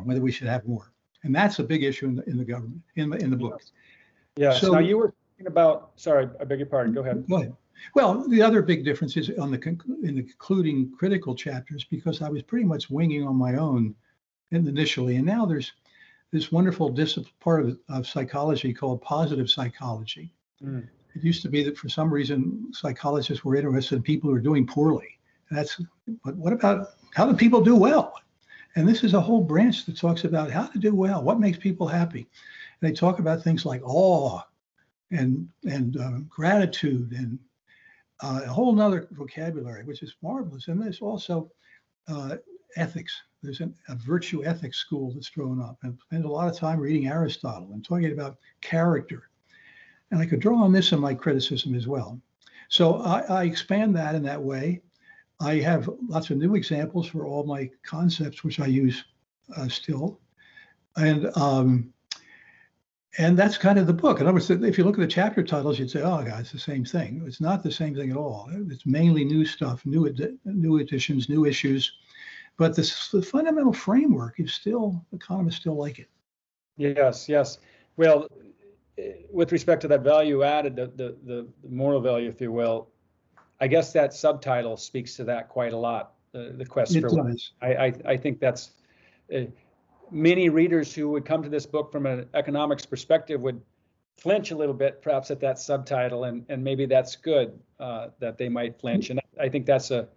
whether 0.05 0.21
we 0.21 0.31
should 0.31 0.47
have 0.47 0.65
more. 0.67 0.91
And 1.23 1.33
that's 1.35 1.59
a 1.59 1.63
big 1.63 1.83
issue 1.83 2.07
in 2.07 2.15
the, 2.15 2.29
in 2.29 2.37
the 2.37 2.45
government, 2.45 2.81
in 2.95 3.09
the, 3.09 3.17
in 3.17 3.29
the 3.29 3.37
book. 3.37 3.61
Yes. 4.35 4.61
So 4.61 4.71
now 4.71 4.79
you 4.79 4.97
were 4.97 5.13
thinking 5.35 5.47
about, 5.47 5.91
sorry, 5.95 6.29
I 6.39 6.43
beg 6.43 6.59
your 6.59 6.67
pardon. 6.67 6.93
Go 6.93 7.01
ahead. 7.01 7.25
Go 7.27 7.37
ahead. 7.37 7.53
Well, 7.93 8.27
the 8.27 8.41
other 8.41 8.61
big 8.61 8.83
difference 8.83 9.17
is 9.17 9.29
on 9.37 9.51
the 9.51 9.59
in 10.03 10.15
the 10.15 10.23
concluding 10.23 10.91
critical 10.97 11.35
chapters 11.35 11.83
because 11.83 12.21
I 12.21 12.29
was 12.29 12.41
pretty 12.41 12.65
much 12.65 12.89
winging 12.89 13.27
on 13.27 13.35
my 13.35 13.55
own 13.55 13.95
initially, 14.51 15.17
and 15.17 15.25
now 15.25 15.45
there's 15.45 15.73
this 16.31 16.51
wonderful 16.51 16.89
discipline 16.89 17.33
part 17.39 17.65
of, 17.65 17.79
of 17.89 18.07
psychology 18.07 18.73
called 18.73 19.01
positive 19.01 19.49
psychology. 19.49 20.33
Mm. 20.63 20.87
It 21.15 21.23
used 21.23 21.41
to 21.43 21.49
be 21.49 21.63
that 21.63 21.77
for 21.77 21.89
some 21.89 22.11
reason 22.11 22.67
psychologists 22.73 23.43
were 23.43 23.55
interested 23.55 23.95
in 23.95 24.01
people 24.01 24.29
who 24.29 24.35
are 24.35 24.41
doing 24.41 24.65
poorly. 24.65 25.19
That's 25.51 25.81
but 26.23 26.35
what 26.35 26.53
about 26.53 26.89
how 27.13 27.25
do 27.25 27.35
people 27.35 27.61
do 27.61 27.75
well? 27.75 28.13
And 28.77 28.87
this 28.87 29.03
is 29.03 29.15
a 29.15 29.21
whole 29.21 29.43
branch 29.43 29.85
that 29.85 29.97
talks 29.97 30.23
about 30.23 30.51
how 30.51 30.67
to 30.67 30.77
do 30.77 30.93
well, 30.93 31.23
what 31.23 31.39
makes 31.39 31.57
people 31.57 31.87
happy. 31.87 32.27
And 32.79 32.87
they 32.87 32.93
talk 32.93 33.17
about 33.17 33.41
things 33.41 33.65
like 33.65 33.81
awe 33.83 34.39
and 35.09 35.49
and 35.65 35.97
uh, 35.97 36.19
gratitude 36.29 37.11
and 37.13 37.39
uh, 38.21 38.41
a 38.45 38.47
whole 38.47 38.73
nother 38.73 39.07
vocabulary, 39.11 39.83
which 39.83 40.03
is 40.03 40.15
marvelous. 40.21 40.67
And 40.67 40.79
there's 40.79 41.01
also 41.01 41.51
uh, 42.07 42.35
ethics. 42.75 43.19
There's 43.41 43.61
an, 43.61 43.73
a 43.89 43.95
virtue 43.95 44.45
ethics 44.45 44.77
school 44.77 45.11
that's 45.11 45.29
grown 45.31 45.59
up 45.59 45.79
and 45.81 45.97
spend 46.05 46.25
a 46.25 46.31
lot 46.31 46.47
of 46.47 46.55
time 46.55 46.79
reading 46.79 47.07
Aristotle 47.07 47.71
and 47.73 47.83
talking 47.83 48.11
about 48.11 48.37
character. 48.61 49.31
And 50.11 50.21
I 50.21 50.27
could 50.27 50.39
draw 50.39 50.61
on 50.61 50.71
this 50.71 50.91
in 50.91 50.99
my 50.99 51.15
criticism 51.15 51.73
as 51.73 51.87
well. 51.87 52.21
So 52.69 52.97
I, 53.01 53.21
I 53.21 53.43
expand 53.45 53.95
that 53.95 54.13
in 54.13 54.21
that 54.23 54.41
way. 54.41 54.83
I 55.39 55.55
have 55.55 55.89
lots 56.07 56.29
of 56.29 56.37
new 56.37 56.55
examples 56.55 57.07
for 57.07 57.25
all 57.25 57.43
my 57.43 57.69
concepts, 57.83 58.43
which 58.43 58.59
I 58.59 58.65
use 58.65 59.03
uh, 59.55 59.67
still. 59.67 60.19
And 60.95 61.29
um, 61.37 61.93
and 63.19 63.37
that's 63.37 63.57
kind 63.57 63.79
of 63.79 63.87
the 63.87 63.93
book. 63.93 64.19
In 64.19 64.27
other 64.27 64.33
words, 64.33 64.49
if 64.49 64.77
you 64.77 64.83
look 64.83 64.95
at 64.95 65.01
the 65.01 65.07
chapter 65.07 65.43
titles, 65.43 65.79
you'd 65.79 65.91
say, 65.91 66.01
"Oh, 66.01 66.23
God, 66.23 66.41
it's 66.41 66.51
the 66.51 66.59
same 66.59 66.85
thing." 66.85 67.23
It's 67.25 67.41
not 67.41 67.63
the 67.63 67.71
same 67.71 67.95
thing 67.95 68.11
at 68.11 68.17
all. 68.17 68.49
It's 68.69 68.85
mainly 68.85 69.23
new 69.23 69.45
stuff, 69.45 69.85
new 69.85 70.07
ed- 70.07 70.37
new 70.45 70.77
editions, 70.77 71.29
new 71.29 71.45
issues, 71.45 71.91
but 72.57 72.75
this, 72.75 73.09
the 73.09 73.21
fundamental 73.21 73.73
framework 73.73 74.39
is 74.39 74.53
still 74.53 75.05
economists 75.13 75.57
still 75.57 75.75
like 75.75 75.99
it. 75.99 76.09
Yes, 76.77 77.29
yes. 77.29 77.59
Well, 77.95 78.27
with 79.31 79.51
respect 79.51 79.81
to 79.81 79.87
that 79.87 80.01
value 80.01 80.43
added, 80.43 80.75
the 80.75 80.87
the, 80.95 81.17
the 81.23 81.47
moral 81.67 82.01
value, 82.01 82.29
if 82.29 82.41
you 82.41 82.51
will, 82.51 82.89
I 83.59 83.67
guess 83.67 83.93
that 83.93 84.13
subtitle 84.13 84.77
speaks 84.77 85.15
to 85.15 85.23
that 85.25 85.49
quite 85.49 85.73
a 85.73 85.77
lot. 85.77 86.13
The, 86.31 86.53
the 86.57 86.65
quest 86.65 86.95
it 86.95 87.01
for 87.01 87.09
does. 87.09 87.51
I, 87.61 87.75
I, 87.75 87.93
I 88.05 88.17
think 88.17 88.39
that's 88.39 88.71
uh, 89.33 89.41
many 90.11 90.49
readers 90.49 90.93
who 90.93 91.09
would 91.09 91.25
come 91.25 91.41
to 91.43 91.49
this 91.49 91.65
book 91.65 91.91
from 91.91 92.05
an 92.05 92.27
economics 92.33 92.85
perspective 92.85 93.41
would 93.41 93.61
flinch 94.17 94.51
a 94.51 94.55
little 94.55 94.73
bit 94.73 95.01
perhaps 95.01 95.31
at 95.31 95.39
that 95.39 95.59
subtitle 95.59 96.23
and 96.23 96.43
and 96.49 96.63
maybe 96.63 96.85
that's 96.85 97.15
good 97.15 97.57
uh, 97.79 98.07
that 98.19 98.37
they 98.37 98.49
might 98.49 98.79
flinch 98.79 99.09
and 99.09 99.19
I 99.39 99.47
think 99.47 99.65
that's 99.65 99.91
a 99.91 100.07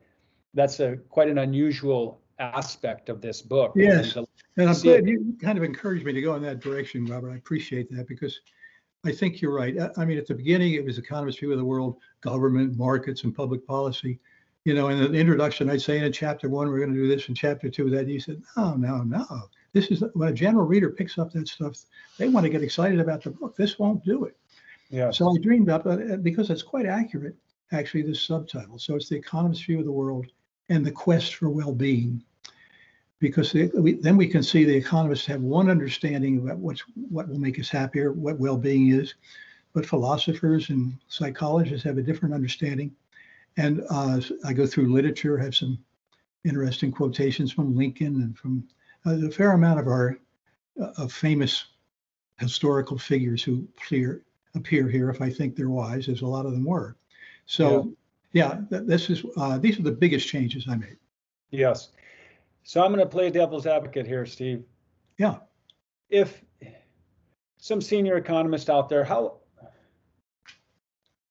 that's 0.54 0.80
a 0.80 0.96
quite 1.08 1.28
an 1.28 1.38
unusual 1.38 2.20
aspect 2.38 3.08
of 3.08 3.20
this 3.20 3.42
book. 3.42 3.72
Yes, 3.76 4.16
and, 4.16 4.26
and 4.56 4.70
I'm 4.70 4.80
glad 4.80 5.00
it. 5.00 5.08
you 5.08 5.36
kind 5.40 5.58
of 5.58 5.64
encouraged 5.64 6.04
me 6.04 6.12
to 6.12 6.20
go 6.20 6.34
in 6.34 6.42
that 6.42 6.60
direction, 6.60 7.04
Robert. 7.04 7.30
I 7.30 7.36
appreciate 7.36 7.90
that 7.94 8.08
because 8.08 8.40
I 9.04 9.12
think 9.12 9.40
you're 9.40 9.54
right. 9.54 9.76
I 9.96 10.04
mean, 10.04 10.18
at 10.18 10.26
the 10.26 10.34
beginning, 10.34 10.74
it 10.74 10.84
was 10.84 10.98
economist 10.98 11.40
view 11.40 11.52
of 11.52 11.58
the 11.58 11.64
world, 11.64 11.96
government, 12.20 12.76
markets, 12.76 13.24
and 13.24 13.34
public 13.34 13.66
policy. 13.66 14.18
You 14.64 14.74
know, 14.74 14.88
in 14.88 14.98
the 14.98 15.18
introduction, 15.18 15.70
I'd 15.70 15.80
say 15.80 16.04
in 16.04 16.12
chapter 16.12 16.50
one, 16.50 16.68
we're 16.68 16.80
going 16.80 16.92
to 16.92 17.00
do 17.00 17.08
this, 17.08 17.28
in 17.28 17.34
chapter 17.34 17.70
two, 17.70 17.88
that. 17.90 18.06
You 18.08 18.20
said, 18.20 18.42
no, 18.56 18.74
no, 18.74 18.98
no. 18.98 19.24
This 19.72 19.86
is 19.86 20.04
when 20.12 20.28
a 20.28 20.32
general 20.32 20.66
reader 20.66 20.90
picks 20.90 21.16
up 21.16 21.32
that 21.32 21.48
stuff, 21.48 21.78
they 22.18 22.28
want 22.28 22.44
to 22.44 22.50
get 22.50 22.62
excited 22.62 23.00
about 23.00 23.22
the 23.22 23.30
book. 23.30 23.56
This 23.56 23.78
won't 23.78 24.04
do 24.04 24.24
it. 24.24 24.36
Yeah. 24.90 25.10
So 25.12 25.34
I 25.34 25.38
dreamed 25.40 25.70
up 25.70 25.86
uh, 25.86 26.16
because 26.20 26.50
it's 26.50 26.62
quite 26.62 26.84
accurate, 26.84 27.36
actually, 27.72 28.02
this 28.02 28.20
subtitle. 28.20 28.78
So 28.78 28.96
it's 28.96 29.08
the 29.08 29.16
economist's 29.16 29.64
view 29.64 29.78
of 29.78 29.86
the 29.86 29.92
world 29.92 30.26
and 30.68 30.84
the 30.84 30.92
quest 30.92 31.36
for 31.36 31.48
well-being 31.48 32.22
because 33.20 33.52
they, 33.52 33.66
we, 33.74 33.92
then 33.92 34.16
we 34.16 34.26
can 34.26 34.42
see 34.42 34.64
the 34.64 34.74
economists 34.74 35.26
have 35.26 35.42
one 35.42 35.70
understanding 35.70 36.38
about 36.38 36.56
what's 36.56 36.82
what 37.10 37.28
will 37.28 37.38
make 37.38 37.60
us 37.60 37.68
happier, 37.68 38.12
what 38.12 38.38
well-being 38.38 38.92
is, 38.92 39.14
but 39.74 39.86
philosophers 39.86 40.70
and 40.70 40.94
psychologists 41.08 41.84
have 41.84 41.98
a 41.98 42.02
different 42.02 42.34
understanding. 42.34 42.90
And 43.56 43.82
uh, 43.90 44.20
I 44.44 44.54
go 44.54 44.66
through 44.66 44.92
literature, 44.92 45.36
have 45.36 45.54
some 45.54 45.78
interesting 46.44 46.90
quotations 46.90 47.52
from 47.52 47.76
Lincoln 47.76 48.22
and 48.22 48.36
from 48.36 48.64
uh, 49.06 49.26
a 49.26 49.30
fair 49.30 49.52
amount 49.52 49.80
of 49.80 49.86
our 49.86 50.18
uh, 50.80 50.92
of 50.96 51.12
famous 51.12 51.66
historical 52.38 52.98
figures 52.98 53.42
who 53.42 53.68
appear 53.76 54.22
appear 54.54 54.88
here. 54.88 55.10
If 55.10 55.20
I 55.20 55.30
think 55.30 55.56
they're 55.56 55.68
wise, 55.68 56.08
as 56.08 56.22
a 56.22 56.26
lot 56.26 56.46
of 56.46 56.52
them 56.52 56.64
were. 56.64 56.96
So, 57.44 57.92
yeah, 58.32 58.60
yeah 58.70 58.80
this 58.82 59.10
is 59.10 59.24
uh, 59.36 59.58
these 59.58 59.78
are 59.78 59.82
the 59.82 59.92
biggest 59.92 60.26
changes 60.26 60.64
I 60.68 60.76
made. 60.76 60.96
Yes. 61.50 61.90
So 62.62 62.82
I'm 62.82 62.92
going 62.92 63.04
to 63.04 63.10
play 63.10 63.30
devil's 63.30 63.66
advocate 63.66 64.06
here, 64.06 64.26
Steve. 64.26 64.64
Yeah. 65.18 65.36
If 66.08 66.42
some 67.58 67.80
senior 67.80 68.16
economist 68.16 68.70
out 68.70 68.88
there, 68.88 69.04
how 69.04 69.38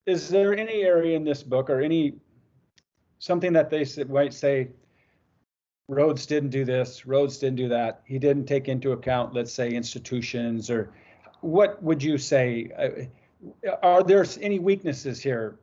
is 0.05 0.29
there 0.29 0.55
any 0.55 0.81
area 0.81 1.15
in 1.15 1.23
this 1.23 1.43
book 1.43 1.69
or 1.69 1.81
any 1.81 2.15
something 3.19 3.53
that 3.53 3.69
they 3.69 3.85
might 4.07 4.33
say 4.33 4.69
Rhoads 5.89 6.27
didn't 6.27 6.49
do 6.49 6.65
this, 6.65 7.01
Rhoads 7.01 7.39
didn't 7.39 7.57
do 7.57 7.67
that. 7.69 8.01
He 8.05 8.19
didn't 8.19 8.45
take 8.45 8.67
into 8.69 8.91
account, 8.91 9.33
let's 9.33 9.51
say, 9.51 9.69
institutions 9.69 10.69
or 10.69 10.93
what 11.41 11.81
would 11.81 12.03
you 12.03 12.17
say? 12.17 12.69
Uh, 12.77 13.75
are 13.81 14.03
there 14.03 14.25
any 14.41 14.59
weaknesses 14.59 15.21
here? 15.21 15.59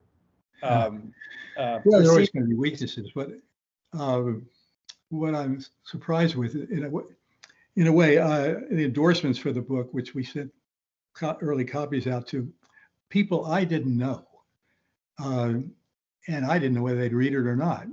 Um, 0.62 1.12
uh, 1.58 1.80
well, 1.84 2.00
there 2.00 2.08
are 2.08 2.12
always 2.12 2.30
going 2.30 2.44
to 2.44 2.48
be 2.48 2.54
weaknesses, 2.54 3.10
but 3.14 3.30
uh, 3.98 4.22
what 5.16 5.34
I'm 5.34 5.64
surprised 5.84 6.36
with 6.36 6.54
in 6.54 6.84
a 6.84 6.88
way, 6.88 7.04
in 7.76 7.86
a 7.86 7.92
way, 7.92 8.18
uh, 8.18 8.54
the 8.70 8.84
endorsements 8.84 9.38
for 9.38 9.52
the 9.52 9.60
book, 9.60 9.92
which 9.92 10.14
we 10.14 10.24
sent 10.24 10.52
co- 11.14 11.36
early 11.40 11.64
copies 11.64 12.06
out 12.06 12.26
to 12.28 12.50
people 13.08 13.46
I 13.46 13.64
didn't 13.64 13.96
know, 13.96 14.26
uh, 15.18 15.54
and 16.28 16.46
I 16.46 16.58
didn't 16.58 16.74
know 16.74 16.82
whether 16.82 17.00
they'd 17.00 17.12
read 17.12 17.32
it 17.32 17.46
or 17.46 17.56
not. 17.56 17.86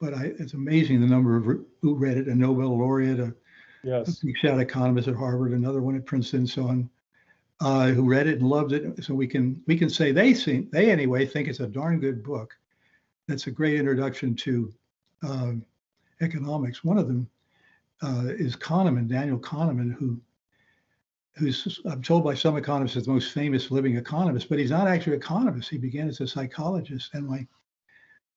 But 0.00 0.14
I, 0.14 0.32
it's 0.38 0.54
amazing 0.54 1.00
the 1.00 1.06
number 1.06 1.36
of 1.36 1.44
who 1.82 1.94
read 1.94 2.16
it. 2.16 2.28
A 2.28 2.34
Nobel 2.34 2.78
laureate, 2.78 3.20
a, 3.20 3.34
yes. 3.82 4.22
economist 4.24 5.08
at 5.08 5.14
Harvard, 5.14 5.52
another 5.52 5.82
one 5.82 5.96
at 5.96 6.06
Princeton, 6.06 6.46
so 6.46 6.68
on, 6.68 6.90
uh, 7.60 7.88
who 7.88 8.08
read 8.08 8.26
it 8.26 8.40
and 8.40 8.48
loved 8.48 8.72
it. 8.72 9.04
So 9.04 9.14
we 9.14 9.26
can 9.26 9.62
we 9.66 9.76
can 9.76 9.90
say 9.90 10.12
they 10.12 10.32
see 10.32 10.68
they 10.72 10.90
anyway 10.90 11.26
think 11.26 11.48
it's 11.48 11.60
a 11.60 11.66
darn 11.66 12.00
good 12.00 12.22
book. 12.22 12.56
That's 13.28 13.46
a 13.46 13.50
great 13.50 13.78
introduction 13.78 14.34
to 14.36 14.72
um, 15.22 15.64
economics. 16.20 16.84
One 16.84 16.98
of 16.98 17.06
them 17.06 17.28
uh, 18.02 18.28
is 18.28 18.56
Kahneman, 18.56 19.08
Daniel 19.08 19.38
Kahneman, 19.38 19.92
who 19.92 20.20
who's 21.36 21.80
I'm 21.86 22.02
told 22.02 22.24
by 22.24 22.34
some 22.34 22.56
economists 22.56 22.96
is 22.96 23.06
the 23.06 23.12
most 23.12 23.32
famous 23.32 23.70
living 23.70 23.96
economist, 23.96 24.48
but 24.48 24.58
he's 24.58 24.70
not 24.70 24.88
actually 24.88 25.14
an 25.14 25.20
economist. 25.20 25.70
He 25.70 25.78
began 25.78 26.08
as 26.08 26.20
a 26.20 26.26
psychologist, 26.26 27.10
and 27.14 27.32
I 27.32 27.46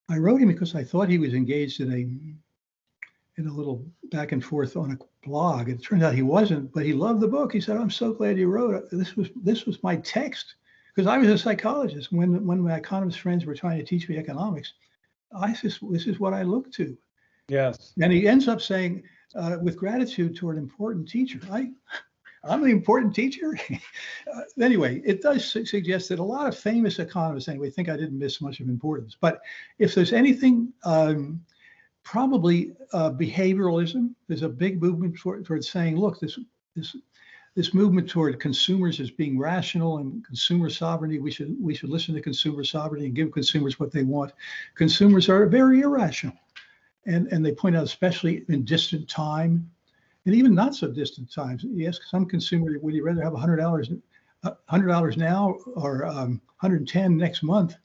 I 0.10 0.18
wrote 0.18 0.42
him 0.42 0.48
because 0.48 0.76
I 0.76 0.84
thought 0.84 1.10
he 1.10 1.18
was 1.18 1.34
engaged 1.34 1.80
in 1.80 1.92
a 1.92 3.42
in 3.42 3.48
a 3.48 3.54
little 3.54 3.84
back 4.12 4.32
and 4.32 4.44
forth 4.44 4.78
on 4.78 4.92
a 4.92 5.28
blog. 5.28 5.70
It 5.70 5.82
turned 5.82 6.04
out 6.04 6.14
he 6.14 6.22
wasn't, 6.22 6.72
but 6.72 6.86
he 6.86 6.94
loved 6.94 7.20
the 7.20 7.28
book. 7.28 7.52
He 7.52 7.62
said, 7.62 7.78
"I'm 7.78 7.90
so 7.90 8.14
glad 8.14 8.38
you 8.38 8.48
wrote 8.48 8.76
it. 8.76 8.86
This 8.92 9.16
was 9.16 9.30
this 9.36 9.66
was 9.66 9.82
my 9.84 9.98
text." 9.98 10.56
Because 10.94 11.08
I 11.08 11.18
was 11.18 11.30
a 11.30 11.38
psychologist. 11.38 12.12
When 12.12 12.46
when 12.46 12.62
my 12.62 12.78
economist 12.78 13.20
friends 13.20 13.46
were 13.46 13.56
trying 13.56 13.80
to 13.80 13.86
teach 13.86 14.08
me 14.08 14.18
economics, 14.18 14.74
I 15.36 15.54
just 15.54 15.80
this 15.92 16.06
is 16.06 16.20
what 16.20 16.34
I 16.34 16.44
looked 16.44 16.74
to. 16.76 16.98
Yes. 17.50 17.94
And 18.02 18.12
he 18.12 18.28
ends 18.28 18.48
up 18.48 18.62
saying, 18.62 19.04
uh, 19.36 19.58
with 19.62 19.78
gratitude 19.78 20.36
to 20.38 20.50
an 20.50 20.58
important 20.58 21.10
teacher. 21.10 21.40
I, 21.52 21.70
I'm 22.44 22.62
the 22.62 22.70
important 22.70 23.16
teacher. 23.16 23.58
uh, 23.72 24.42
anyway, 24.62 25.02
it 25.06 25.22
does 25.22 25.46
su- 25.46 25.66
suggest 25.66 26.10
that 26.10 26.20
a 26.20 26.24
lot 26.24 26.48
of 26.48 26.58
famous 26.58 27.00
economists, 27.00 27.48
anyway, 27.48 27.70
think 27.70 27.90
I 27.90 27.98
didn't 27.98 28.20
miss 28.20 28.42
much 28.42 28.60
of 28.60 28.68
importance. 28.68 29.18
But 29.20 29.42
if 29.80 29.96
there's 29.96 30.14
anything, 30.14 30.72
um, 30.84 31.42
probably 32.04 32.74
uh, 32.92 33.12
behavioralism. 33.12 34.14
There's 34.28 34.44
a 34.44 34.50
big 34.50 34.82
movement 34.82 35.18
toward, 35.18 35.46
toward 35.46 35.66
saying, 35.66 35.98
look, 35.98 36.20
this 36.20 36.38
this 36.76 36.96
this 37.56 37.74
movement 37.74 38.10
toward 38.10 38.40
consumers 38.40 39.00
as 39.00 39.12
being 39.12 39.38
rational 39.38 40.00
and 40.00 40.26
consumer 40.26 40.70
sovereignty. 40.70 41.20
We 41.20 41.32
should 41.32 41.56
we 41.60 41.74
should 41.74 41.90
listen 41.90 42.16
to 42.16 42.22
consumer 42.22 42.64
sovereignty 42.64 43.08
and 43.08 43.16
give 43.16 43.32
consumers 43.32 43.80
what 43.80 43.92
they 43.92 44.04
want. 44.04 44.34
Consumers 44.76 45.30
are 45.30 45.46
very 45.46 45.82
irrational 45.82 46.38
and 47.06 47.28
and 47.32 47.46
they 47.46 47.54
point 47.54 47.76
out 47.76 47.84
especially 47.84 48.46
in 48.50 48.64
distant 48.64 49.10
time 49.10 49.70
and 50.26 50.36
even 50.36 50.56
not 50.56 50.76
so 50.76 50.88
distant 50.88 51.32
times. 51.32 51.66
Ask 51.86 52.04
some 52.04 52.26
consumer 52.26 52.78
would 52.82 52.94
you 52.94 53.04
rather 53.04 53.24
have 53.24 53.34
$100 53.34 54.02
$100 54.46 55.18
now 55.18 55.58
or 55.76 56.06
um, 56.06 56.42
110 56.60 57.18
next 57.18 57.44
month? 57.44 57.76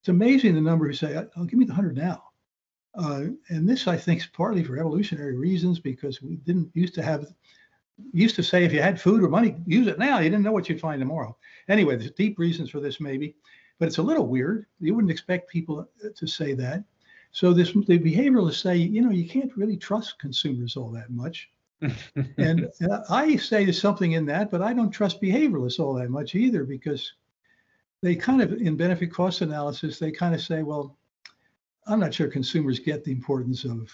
It's 0.00 0.08
amazing 0.08 0.54
the 0.54 0.60
number 0.60 0.86
who 0.86 0.92
say 0.92 1.24
oh, 1.36 1.44
give 1.44 1.58
me 1.58 1.64
the 1.64 1.72
100 1.72 1.96
now. 1.96 2.24
Uh, 2.96 3.24
and 3.48 3.68
this 3.68 3.88
i 3.88 3.96
think 3.96 4.20
is 4.20 4.26
partly 4.26 4.62
for 4.62 4.78
evolutionary 4.78 5.36
reasons 5.36 5.80
because 5.80 6.22
we 6.22 6.36
didn't 6.36 6.70
used 6.74 6.94
to 6.94 7.02
have 7.02 7.26
used 8.12 8.36
to 8.36 8.42
say 8.42 8.64
if 8.64 8.72
you 8.72 8.80
had 8.80 9.00
food 9.00 9.22
or 9.22 9.28
money 9.28 9.56
use 9.66 9.86
it 9.86 9.98
now. 9.98 10.18
You 10.18 10.30
didn't 10.30 10.44
know 10.44 10.52
what 10.52 10.68
you'd 10.68 10.80
find 10.80 11.00
tomorrow. 11.00 11.36
Anyway 11.68 11.96
there's 11.96 12.12
deep 12.12 12.38
reasons 12.38 12.70
for 12.70 12.80
this 12.80 13.00
maybe 13.00 13.34
but 13.78 13.88
it's 13.88 13.98
a 13.98 14.02
little 14.02 14.28
weird. 14.28 14.66
You 14.80 14.94
wouldn't 14.94 15.10
expect 15.10 15.50
people 15.50 15.88
to 16.14 16.26
say 16.26 16.54
that 16.54 16.84
so 17.34 17.52
this 17.52 17.72
the 17.72 17.98
behavioralists 17.98 18.62
say, 18.62 18.76
you 18.76 19.02
know, 19.02 19.10
you 19.10 19.28
can't 19.28 19.54
really 19.56 19.76
trust 19.76 20.20
consumers 20.20 20.76
all 20.76 20.90
that 20.92 21.10
much. 21.10 21.50
and, 21.80 21.92
and 22.78 22.92
I 23.10 23.34
say 23.34 23.64
there's 23.64 23.80
something 23.80 24.12
in 24.12 24.24
that, 24.26 24.52
but 24.52 24.62
I 24.62 24.72
don't 24.72 24.92
trust 24.92 25.20
behavioralists 25.20 25.80
all 25.80 25.94
that 25.94 26.10
much 26.10 26.36
either 26.36 26.62
because 26.62 27.12
they 28.02 28.14
kind 28.14 28.40
of 28.40 28.52
in 28.52 28.76
benefit 28.76 29.12
cost 29.12 29.40
analysis 29.40 29.98
they 29.98 30.12
kind 30.12 30.32
of 30.32 30.40
say, 30.40 30.62
well, 30.62 30.96
I'm 31.88 31.98
not 31.98 32.14
sure 32.14 32.28
consumers 32.28 32.78
get 32.78 33.02
the 33.02 33.10
importance 33.10 33.64
of 33.64 33.90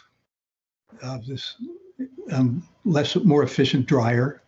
of 1.00 1.26
this 1.26 1.56
um, 2.32 2.62
less 2.84 3.16
more 3.16 3.42
efficient 3.42 3.86
dryer. 3.86 4.42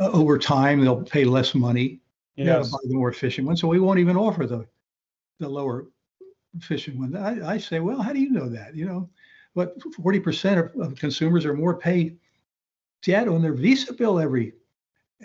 Uh, 0.00 0.10
over 0.12 0.38
time, 0.38 0.80
they'll 0.80 1.02
pay 1.02 1.24
less 1.24 1.54
money. 1.54 2.00
Yes. 2.36 2.70
buy 2.70 2.78
the 2.84 2.94
more 2.94 3.10
efficient 3.10 3.46
one, 3.46 3.58
so 3.58 3.68
we 3.68 3.78
won't 3.78 3.98
even 3.98 4.16
offer 4.16 4.46
the 4.46 4.66
the 5.38 5.48
lower 5.48 5.86
fishing 6.60 6.98
one. 6.98 7.16
I, 7.16 7.54
I, 7.54 7.58
say, 7.58 7.80
well, 7.80 8.00
how 8.00 8.12
do 8.12 8.20
you 8.20 8.30
know 8.30 8.48
that? 8.48 8.74
You 8.74 8.86
know, 8.86 9.10
but 9.54 9.78
40% 9.78 10.58
of, 10.58 10.80
of 10.80 10.98
consumers 10.98 11.44
or 11.44 11.54
more 11.54 11.76
pay 11.76 12.16
debt 13.02 13.28
on 13.28 13.42
their 13.42 13.54
Visa 13.54 13.92
bill 13.92 14.18
every 14.18 14.52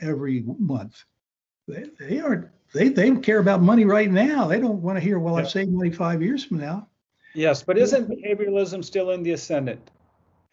every 0.01 0.43
month. 0.57 1.03
They, 1.67 1.85
they 1.99 2.19
aren't 2.19 2.47
they 2.73 2.89
they 2.89 3.11
care 3.17 3.39
about 3.39 3.61
money 3.61 3.85
right 3.85 4.09
now. 4.09 4.47
They 4.47 4.59
don't 4.59 4.81
want 4.81 4.97
to 4.97 5.01
hear, 5.01 5.19
well, 5.19 5.35
yeah. 5.35 5.41
I've 5.41 5.51
saved 5.51 5.71
money 5.71 5.91
five 5.91 6.21
years 6.21 6.43
from 6.43 6.59
now. 6.59 6.87
Yes, 7.33 7.63
but 7.63 7.77
isn't 7.77 8.09
behavioralism 8.09 8.83
still 8.83 9.11
in 9.11 9.23
the 9.23 9.31
ascendant 9.31 9.91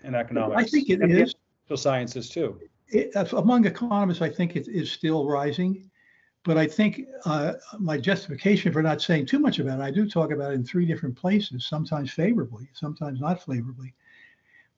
in 0.04 0.14
economics? 0.14 0.62
I 0.62 0.64
think 0.64 0.90
it 0.90 1.00
and 1.00 1.12
is. 1.12 1.34
Social 1.64 1.76
sciences 1.76 2.30
too. 2.30 2.58
It, 2.88 3.12
among 3.32 3.66
economists, 3.66 4.22
I 4.22 4.30
think 4.30 4.56
it 4.56 4.68
is 4.68 4.90
still 4.90 5.28
rising. 5.28 5.90
But 6.44 6.56
I 6.56 6.66
think 6.66 7.02
uh, 7.24 7.54
my 7.78 7.98
justification 7.98 8.72
for 8.72 8.82
not 8.82 9.02
saying 9.02 9.26
too 9.26 9.38
much 9.38 9.58
about 9.58 9.80
it, 9.80 9.82
I 9.82 9.90
do 9.90 10.08
talk 10.08 10.30
about 10.30 10.52
it 10.52 10.54
in 10.54 10.64
three 10.64 10.86
different 10.86 11.16
places, 11.16 11.66
sometimes 11.66 12.12
favorably, 12.12 12.68
sometimes 12.72 13.20
not 13.20 13.44
favorably, 13.44 13.92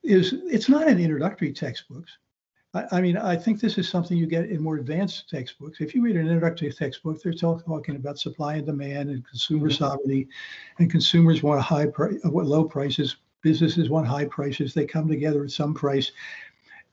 is 0.03 0.33
it's 0.47 0.69
not 0.69 0.87
in 0.87 0.99
introductory 0.99 1.53
textbooks. 1.53 2.17
I, 2.73 2.85
I 2.93 3.01
mean, 3.01 3.17
I 3.17 3.35
think 3.35 3.59
this 3.59 3.77
is 3.77 3.87
something 3.87 4.17
you 4.17 4.25
get 4.25 4.49
in 4.49 4.61
more 4.61 4.77
advanced 4.77 5.29
textbooks. 5.29 5.81
If 5.81 5.93
you 5.93 6.01
read 6.01 6.15
an 6.15 6.27
introductory 6.27 6.71
textbook, 6.71 7.21
they're 7.21 7.33
talk, 7.33 7.65
talking 7.65 7.95
about 7.95 8.17
supply 8.17 8.55
and 8.55 8.65
demand 8.65 9.09
and 9.09 9.27
consumer 9.27 9.69
mm-hmm. 9.69 9.83
sovereignty, 9.83 10.27
and 10.79 10.89
consumers 10.89 11.43
want 11.43 11.61
high 11.61 11.85
uh, 11.85 12.29
low 12.29 12.63
prices. 12.63 13.17
Businesses 13.41 13.89
want 13.89 14.07
high 14.07 14.25
prices. 14.25 14.73
They 14.73 14.85
come 14.85 15.07
together 15.07 15.43
at 15.43 15.51
some 15.51 15.73
price, 15.73 16.11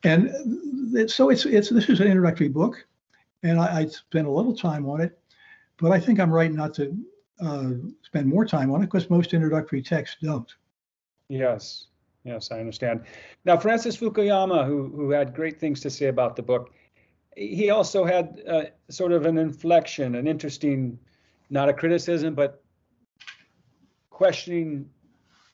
and 0.05 0.31
so 1.11 1.31
it's 1.31 1.45
it's 1.45 1.69
this 1.69 1.89
is 1.89 2.01
an 2.01 2.07
introductory 2.07 2.49
book 2.49 2.87
and 3.43 3.61
I, 3.61 3.81
I 3.81 3.87
spent 3.87 4.27
a 4.27 4.31
little 4.31 4.55
time 4.55 4.89
on 4.89 5.01
it, 5.01 5.19
but 5.79 5.93
I 5.93 6.01
think 6.01 6.21
I'm 6.21 6.31
right 6.31 6.53
not 6.53 6.75
to 6.75 6.97
uh, 7.41 7.71
spend 8.03 8.27
more 8.27 8.45
time 8.45 8.71
on 8.73 8.83
it 8.83 8.87
because 8.87 9.11
most 9.11 9.35
introductory 9.35 9.83
texts 9.83 10.17
don't. 10.23 10.53
Yes, 11.29 11.87
yes, 12.25 12.51
I 12.51 12.61
understand. 12.61 13.05
Now, 13.45 13.57
Francis 13.57 13.97
Fukuyama, 13.97 14.67
who 14.67 14.89
who 14.89 15.11
had 15.11 15.35
great 15.35 15.61
things 15.61 15.81
to 15.81 15.91
say 15.91 16.07
about 16.07 16.37
the 16.37 16.43
book, 16.43 16.73
he 17.37 17.71
also 17.71 18.05
had 18.05 18.43
uh, 18.49 18.65
sort 18.89 19.13
of 19.13 19.27
an 19.27 19.39
inflection, 19.39 20.17
an 20.17 20.27
interesting, 20.27 20.99
not 21.51 21.69
a 21.69 21.73
criticism, 21.73 22.35
but 22.35 22.63
questioning 24.11 24.91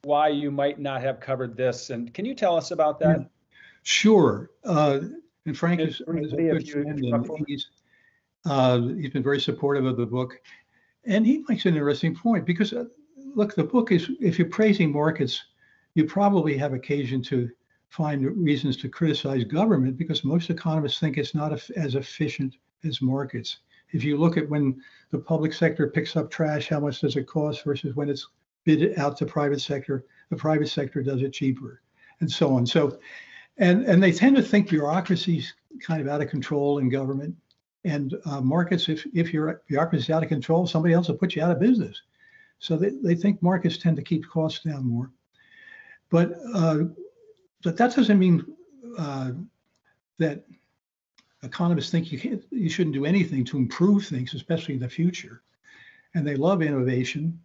why 0.04 0.28
you 0.28 0.50
might 0.50 0.78
not 0.78 1.02
have 1.02 1.20
covered 1.20 1.56
this. 1.56 1.90
And 1.90 2.12
can 2.14 2.24
you 2.24 2.34
tell 2.34 2.56
us 2.56 2.70
about 2.70 2.98
that? 3.00 3.28
Sure. 3.82 4.50
Uh, 4.64 5.00
and 5.46 5.56
Frank 5.56 5.80
is, 5.80 6.00
is 6.00 6.32
a 6.32 6.36
good 6.36 6.68
friend, 6.68 7.04
and 7.04 7.44
he's, 7.46 7.68
uh, 8.46 8.80
he's 8.80 9.10
been 9.10 9.22
very 9.22 9.40
supportive 9.40 9.84
of 9.84 9.96
the 9.96 10.06
book. 10.06 10.40
And 11.04 11.26
he 11.26 11.44
makes 11.48 11.66
an 11.66 11.74
interesting 11.74 12.14
point 12.14 12.46
because, 12.46 12.72
uh, 12.72 12.84
look, 13.34 13.54
the 13.54 13.64
book 13.64 13.92
is, 13.92 14.10
if 14.20 14.38
you're 14.38 14.48
praising 14.48 14.90
markets, 14.90 15.44
you 15.94 16.04
probably 16.04 16.56
have 16.56 16.72
occasion 16.72 17.22
to 17.22 17.50
find 17.90 18.24
reasons 18.24 18.76
to 18.78 18.88
criticize 18.88 19.44
government 19.44 19.96
because 19.96 20.24
most 20.24 20.50
economists 20.50 20.98
think 20.98 21.16
it's 21.16 21.34
not 21.34 21.52
as 21.52 21.94
efficient 21.94 22.56
as 22.84 23.00
markets. 23.00 23.58
If 23.92 24.02
you 24.02 24.16
look 24.16 24.36
at 24.36 24.48
when 24.48 24.80
the 25.10 25.18
public 25.18 25.52
sector 25.52 25.88
picks 25.88 26.16
up 26.16 26.30
trash, 26.30 26.68
how 26.68 26.80
much 26.80 27.00
does 27.00 27.16
it 27.16 27.28
cost 27.28 27.64
versus 27.64 27.94
when 27.94 28.08
it's 28.08 28.26
bid 28.64 28.98
out 28.98 29.16
to 29.18 29.26
private 29.26 29.60
sector, 29.60 30.06
the 30.30 30.36
private 30.36 30.68
sector 30.68 31.02
does 31.02 31.22
it 31.22 31.32
cheaper, 31.32 31.82
and 32.20 32.30
so 32.30 32.54
on. 32.54 32.66
So, 32.66 32.98
and 33.58 33.84
and 33.84 34.02
they 34.02 34.12
tend 34.12 34.36
to 34.36 34.42
think 34.42 34.68
bureaucracy's 34.68 35.54
kind 35.80 36.00
of 36.00 36.08
out 36.08 36.20
of 36.20 36.28
control 36.28 36.78
in 36.78 36.88
government, 36.88 37.34
and 37.84 38.14
uh, 38.26 38.40
markets. 38.40 38.88
If 38.88 39.06
if 39.14 39.32
your 39.32 39.62
bureaucracy 39.68 40.04
is 40.04 40.10
out 40.10 40.22
of 40.22 40.28
control, 40.28 40.66
somebody 40.66 40.94
else 40.94 41.08
will 41.08 41.16
put 41.16 41.34
you 41.34 41.42
out 41.42 41.50
of 41.50 41.60
business. 41.60 42.02
So 42.58 42.76
they, 42.76 42.90
they 43.02 43.14
think 43.14 43.42
markets 43.42 43.76
tend 43.76 43.96
to 43.96 44.02
keep 44.02 44.28
costs 44.28 44.64
down 44.64 44.86
more. 44.86 45.10
But 46.10 46.34
uh, 46.54 46.84
but 47.62 47.76
that 47.76 47.94
doesn't 47.94 48.18
mean 48.18 48.44
uh, 48.98 49.32
that 50.18 50.44
economists 51.42 51.90
think 51.90 52.10
you 52.10 52.18
can't 52.18 52.42
you 52.50 52.68
shouldn't 52.68 52.94
do 52.94 53.04
anything 53.04 53.44
to 53.46 53.58
improve 53.58 54.06
things, 54.06 54.34
especially 54.34 54.74
in 54.74 54.80
the 54.80 54.88
future. 54.88 55.42
And 56.14 56.26
they 56.26 56.36
love 56.36 56.62
innovation 56.62 57.40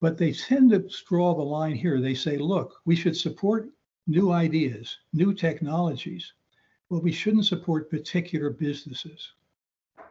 but 0.00 0.16
they 0.16 0.32
tend 0.32 0.70
to 0.70 0.88
draw 1.06 1.34
the 1.34 1.42
line 1.42 1.76
here. 1.76 2.00
They 2.00 2.14
say, 2.14 2.38
look, 2.38 2.80
we 2.86 2.96
should 2.96 3.16
support 3.16 3.68
new 4.10 4.32
ideas, 4.32 4.98
new 5.12 5.32
technologies, 5.32 6.32
but 6.90 7.02
we 7.02 7.12
shouldn't 7.12 7.46
support 7.46 7.88
particular 7.88 8.50
businesses 8.50 9.34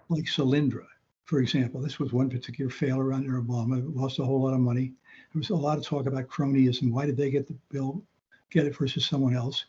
like 0.07 0.23
Solyndra, 0.23 0.85
for 1.25 1.39
example. 1.39 1.81
This 1.81 1.99
was 1.99 2.13
one 2.13 2.29
particular 2.29 2.71
failure 2.71 3.11
under 3.11 3.41
Obama, 3.41 3.79
It 3.79 3.95
lost 3.95 4.19
a 4.19 4.23
whole 4.23 4.41
lot 4.41 4.53
of 4.53 4.61
money. 4.61 4.93
There 5.33 5.39
was 5.39 5.49
a 5.49 5.55
lot 5.55 5.77
of 5.77 5.83
talk 5.83 6.05
about 6.05 6.29
cronyism. 6.29 6.91
Why 6.91 7.05
did 7.05 7.17
they 7.17 7.29
get 7.29 7.45
the 7.45 7.57
bill, 7.69 8.01
get 8.49 8.65
it 8.65 8.77
versus 8.77 9.05
someone 9.05 9.35
else? 9.35 9.65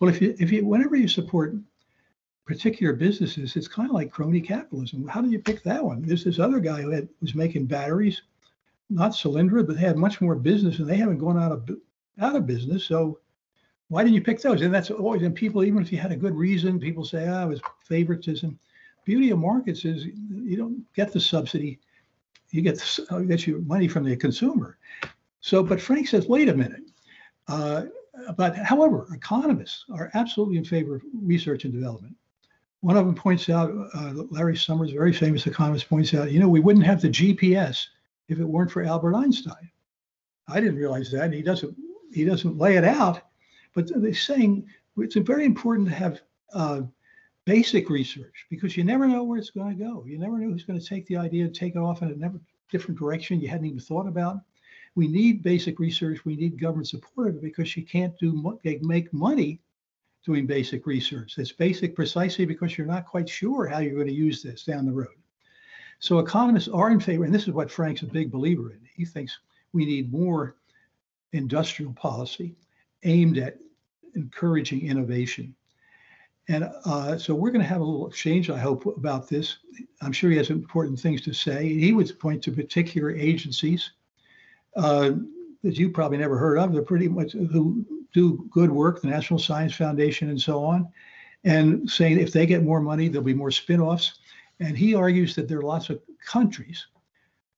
Well, 0.00 0.08
if 0.08 0.22
you, 0.22 0.34
if 0.38 0.50
you, 0.50 0.64
whenever 0.64 0.96
you 0.96 1.06
support 1.06 1.54
particular 2.46 2.94
businesses, 2.94 3.54
it's 3.54 3.68
kind 3.68 3.90
of 3.90 3.94
like 3.94 4.10
crony 4.10 4.40
capitalism. 4.40 5.06
How 5.06 5.20
do 5.20 5.28
you 5.28 5.40
pick 5.40 5.62
that 5.64 5.84
one? 5.84 6.00
There's 6.00 6.24
this 6.24 6.38
other 6.38 6.58
guy 6.58 6.80
who 6.80 6.90
had, 6.90 7.08
was 7.20 7.34
making 7.34 7.66
batteries 7.66 8.22
not 8.88 9.12
Solyndra, 9.12 9.66
but 9.66 9.76
they 9.76 9.82
had 9.82 9.98
much 9.98 10.22
more 10.22 10.34
business 10.34 10.78
and 10.78 10.88
they 10.88 10.96
haven't 10.96 11.18
gone 11.18 11.38
out 11.38 11.52
of 11.52 11.68
out 12.20 12.36
of 12.36 12.46
business. 12.46 12.84
So 12.84 13.18
why 13.88 14.02
didn't 14.02 14.14
you 14.14 14.22
pick 14.22 14.40
those? 14.40 14.62
And 14.62 14.74
that's 14.74 14.90
always 14.90 15.22
and 15.22 15.34
people, 15.34 15.64
even 15.64 15.82
if 15.82 15.92
you 15.92 15.98
had 15.98 16.12
a 16.12 16.16
good 16.16 16.34
reason, 16.34 16.80
people 16.80 17.04
say, 17.04 17.28
ah, 17.28 17.44
it 17.44 17.48
was 17.48 17.60
favoritism. 17.84 18.58
Beauty 19.04 19.30
of 19.30 19.38
markets 19.38 19.84
is 19.84 20.06
you 20.06 20.56
don't 20.56 20.82
get 20.94 21.12
the 21.12 21.20
subsidy, 21.20 21.78
you 22.50 22.62
get 22.62 22.76
the, 22.76 23.06
uh, 23.10 23.18
get 23.20 23.46
your 23.46 23.60
money 23.60 23.86
from 23.86 24.04
the 24.04 24.16
consumer. 24.16 24.78
So, 25.40 25.62
but 25.62 25.80
Frank 25.80 26.08
says, 26.08 26.26
wait 26.26 26.48
a 26.48 26.54
minute. 26.54 26.90
Uh, 27.48 27.84
but 28.36 28.56
however, 28.56 29.06
economists 29.12 29.84
are 29.92 30.10
absolutely 30.14 30.56
in 30.56 30.64
favor 30.64 30.96
of 30.96 31.02
research 31.12 31.64
and 31.64 31.74
development. 31.74 32.16
One 32.80 32.96
of 32.96 33.04
them 33.06 33.14
points 33.14 33.48
out, 33.48 33.70
uh, 33.94 34.12
Larry 34.30 34.56
Summers, 34.56 34.92
very 34.92 35.12
famous 35.12 35.46
economist, 35.46 35.88
points 35.88 36.14
out, 36.14 36.30
you 36.30 36.38
know, 36.38 36.48
we 36.48 36.60
wouldn't 36.60 36.86
have 36.86 37.00
the 37.00 37.08
GPS 37.08 37.86
if 38.28 38.38
it 38.38 38.44
weren't 38.44 38.70
for 38.70 38.82
Albert 38.82 39.14
Einstein. 39.14 39.70
I 40.48 40.60
didn't 40.60 40.76
realize 40.76 41.10
that. 41.10 41.32
He 41.32 41.42
doesn't 41.42 41.76
he 42.12 42.24
doesn't 42.24 42.58
lay 42.58 42.76
it 42.76 42.84
out, 42.84 43.22
but 43.74 43.90
they're 43.94 44.14
saying 44.14 44.66
it's 44.96 45.16
very 45.16 45.44
important 45.44 45.88
to 45.88 45.94
have 45.94 46.20
uh, 46.52 46.82
basic 47.44 47.90
research 47.90 48.46
because 48.50 48.76
you 48.76 48.84
never 48.84 49.06
know 49.06 49.24
where 49.24 49.38
it's 49.38 49.50
going 49.50 49.76
to 49.76 49.84
go. 49.84 50.04
You 50.06 50.18
never 50.18 50.38
know 50.38 50.50
who's 50.50 50.64
going 50.64 50.80
to 50.80 50.86
take 50.86 51.06
the 51.06 51.16
idea 51.16 51.44
and 51.44 51.54
take 51.54 51.74
it 51.74 51.78
off 51.78 52.02
in 52.02 52.10
a 52.10 52.14
never, 52.14 52.40
different 52.70 52.98
direction 52.98 53.40
you 53.40 53.48
hadn't 53.48 53.66
even 53.66 53.80
thought 53.80 54.06
about. 54.06 54.38
We 54.94 55.08
need 55.08 55.42
basic 55.42 55.78
research. 55.80 56.24
We 56.24 56.36
need 56.36 56.60
government 56.60 56.88
support 56.88 57.28
of 57.28 57.36
it 57.36 57.42
because 57.42 57.76
you 57.76 57.84
can't 57.84 58.16
do 58.18 58.58
make 58.82 59.12
money 59.12 59.60
doing 60.24 60.46
basic 60.46 60.86
research. 60.86 61.34
It's 61.36 61.52
basic 61.52 61.94
precisely 61.94 62.44
because 62.44 62.78
you're 62.78 62.86
not 62.86 63.06
quite 63.06 63.28
sure 63.28 63.66
how 63.66 63.80
you're 63.80 63.94
going 63.94 64.06
to 64.06 64.12
use 64.12 64.42
this 64.42 64.64
down 64.64 64.86
the 64.86 64.92
road. 64.92 65.08
So 65.98 66.18
economists 66.18 66.68
are 66.68 66.90
in 66.90 67.00
favor, 67.00 67.24
and 67.24 67.34
this 67.34 67.48
is 67.48 67.52
what 67.52 67.70
Frank's 67.70 68.02
a 68.02 68.06
big 68.06 68.30
believer 68.30 68.70
in. 68.70 68.80
He 68.94 69.04
thinks 69.04 69.38
we 69.72 69.84
need 69.84 70.12
more 70.12 70.56
industrial 71.32 71.92
policy 71.94 72.54
aimed 73.04 73.38
at 73.38 73.58
encouraging 74.14 74.86
innovation. 74.86 75.54
And 76.48 76.70
uh, 76.84 77.16
so 77.16 77.34
we're 77.34 77.50
going 77.50 77.62
to 77.62 77.68
have 77.68 77.80
a 77.80 77.84
little 77.84 78.06
exchange, 78.06 78.50
I 78.50 78.58
hope, 78.58 78.84
about 78.84 79.28
this. 79.28 79.58
I'm 80.02 80.12
sure 80.12 80.30
he 80.30 80.36
has 80.36 80.50
important 80.50 81.00
things 81.00 81.22
to 81.22 81.32
say. 81.32 81.68
He 81.68 81.92
would 81.92 82.18
point 82.18 82.42
to 82.42 82.52
particular 82.52 83.10
agencies 83.10 83.92
uh, 84.76 85.12
that 85.62 85.78
you 85.78 85.88
probably 85.88 86.18
never 86.18 86.36
heard 86.36 86.58
of. 86.58 86.72
They're 86.72 86.82
pretty 86.82 87.08
much 87.08 87.32
who 87.32 87.86
do 88.12 88.46
good 88.50 88.70
work, 88.70 89.00
the 89.00 89.08
National 89.08 89.38
Science 89.38 89.74
Foundation 89.74 90.28
and 90.28 90.40
so 90.40 90.62
on, 90.62 90.86
and 91.44 91.88
saying 91.88 92.18
if 92.18 92.32
they 92.32 92.46
get 92.46 92.62
more 92.62 92.80
money, 92.80 93.08
there'll 93.08 93.24
be 93.24 93.34
more 93.34 93.50
spin-offs. 93.50 94.18
And 94.60 94.76
he 94.76 94.94
argues 94.94 95.34
that 95.34 95.48
there 95.48 95.58
are 95.58 95.62
lots 95.62 95.88
of 95.90 96.00
countries 96.24 96.86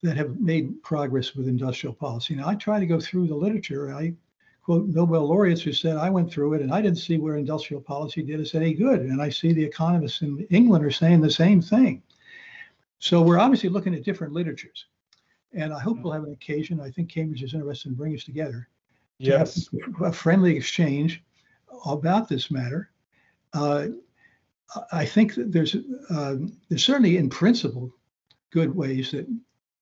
that 0.02 0.16
have 0.16 0.38
made 0.38 0.82
progress 0.82 1.34
with 1.34 1.48
industrial 1.48 1.94
policy. 1.94 2.36
Now, 2.36 2.48
I 2.48 2.54
try 2.54 2.78
to 2.78 2.86
go 2.86 3.00
through 3.00 3.26
the 3.26 3.34
literature. 3.34 3.92
I 3.92 4.14
quote 4.66 4.88
Nobel 4.88 5.28
laureates 5.28 5.62
who 5.62 5.72
said, 5.72 5.96
I 5.96 6.10
went 6.10 6.28
through 6.28 6.54
it 6.54 6.60
and 6.60 6.74
I 6.74 6.82
didn't 6.82 6.98
see 6.98 7.18
where 7.18 7.36
industrial 7.36 7.80
policy 7.80 8.20
did 8.20 8.40
us 8.40 8.56
any 8.56 8.74
good. 8.74 9.02
And 9.02 9.22
I 9.22 9.28
see 9.28 9.52
the 9.52 9.62
economists 9.62 10.22
in 10.22 10.44
England 10.50 10.84
are 10.84 10.90
saying 10.90 11.20
the 11.20 11.30
same 11.30 11.62
thing. 11.62 12.02
So 12.98 13.22
we're 13.22 13.38
obviously 13.38 13.68
looking 13.68 13.94
at 13.94 14.02
different 14.02 14.32
literatures. 14.32 14.86
And 15.52 15.72
I 15.72 15.78
hope 15.78 16.00
we'll 16.00 16.12
have 16.12 16.24
an 16.24 16.32
occasion. 16.32 16.80
I 16.80 16.90
think 16.90 17.08
Cambridge 17.08 17.44
is 17.44 17.54
interested 17.54 17.90
in 17.90 17.94
bringing 17.94 18.18
us 18.18 18.24
together 18.24 18.68
to 19.20 19.24
yes. 19.24 19.68
a 20.04 20.10
friendly 20.10 20.56
exchange 20.56 21.22
about 21.86 22.28
this 22.28 22.50
matter. 22.50 22.90
Uh, 23.52 23.86
I 24.90 25.04
think 25.04 25.36
that 25.36 25.52
there's 25.52 25.76
uh, 26.10 26.34
there's 26.68 26.84
certainly 26.84 27.18
in 27.18 27.30
principle 27.30 27.92
good 28.50 28.74
ways 28.74 29.12
that 29.12 29.28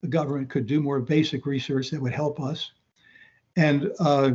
the 0.03 0.09
government 0.09 0.51
could 0.51 0.67
do 0.67 0.83
more 0.83 1.01
basic 1.01 1.47
research 1.47 1.91
that 1.91 2.03
would 2.03 2.13
help 2.13 2.39
us, 2.39 2.71
and 3.57 3.91
uh, 3.99 4.33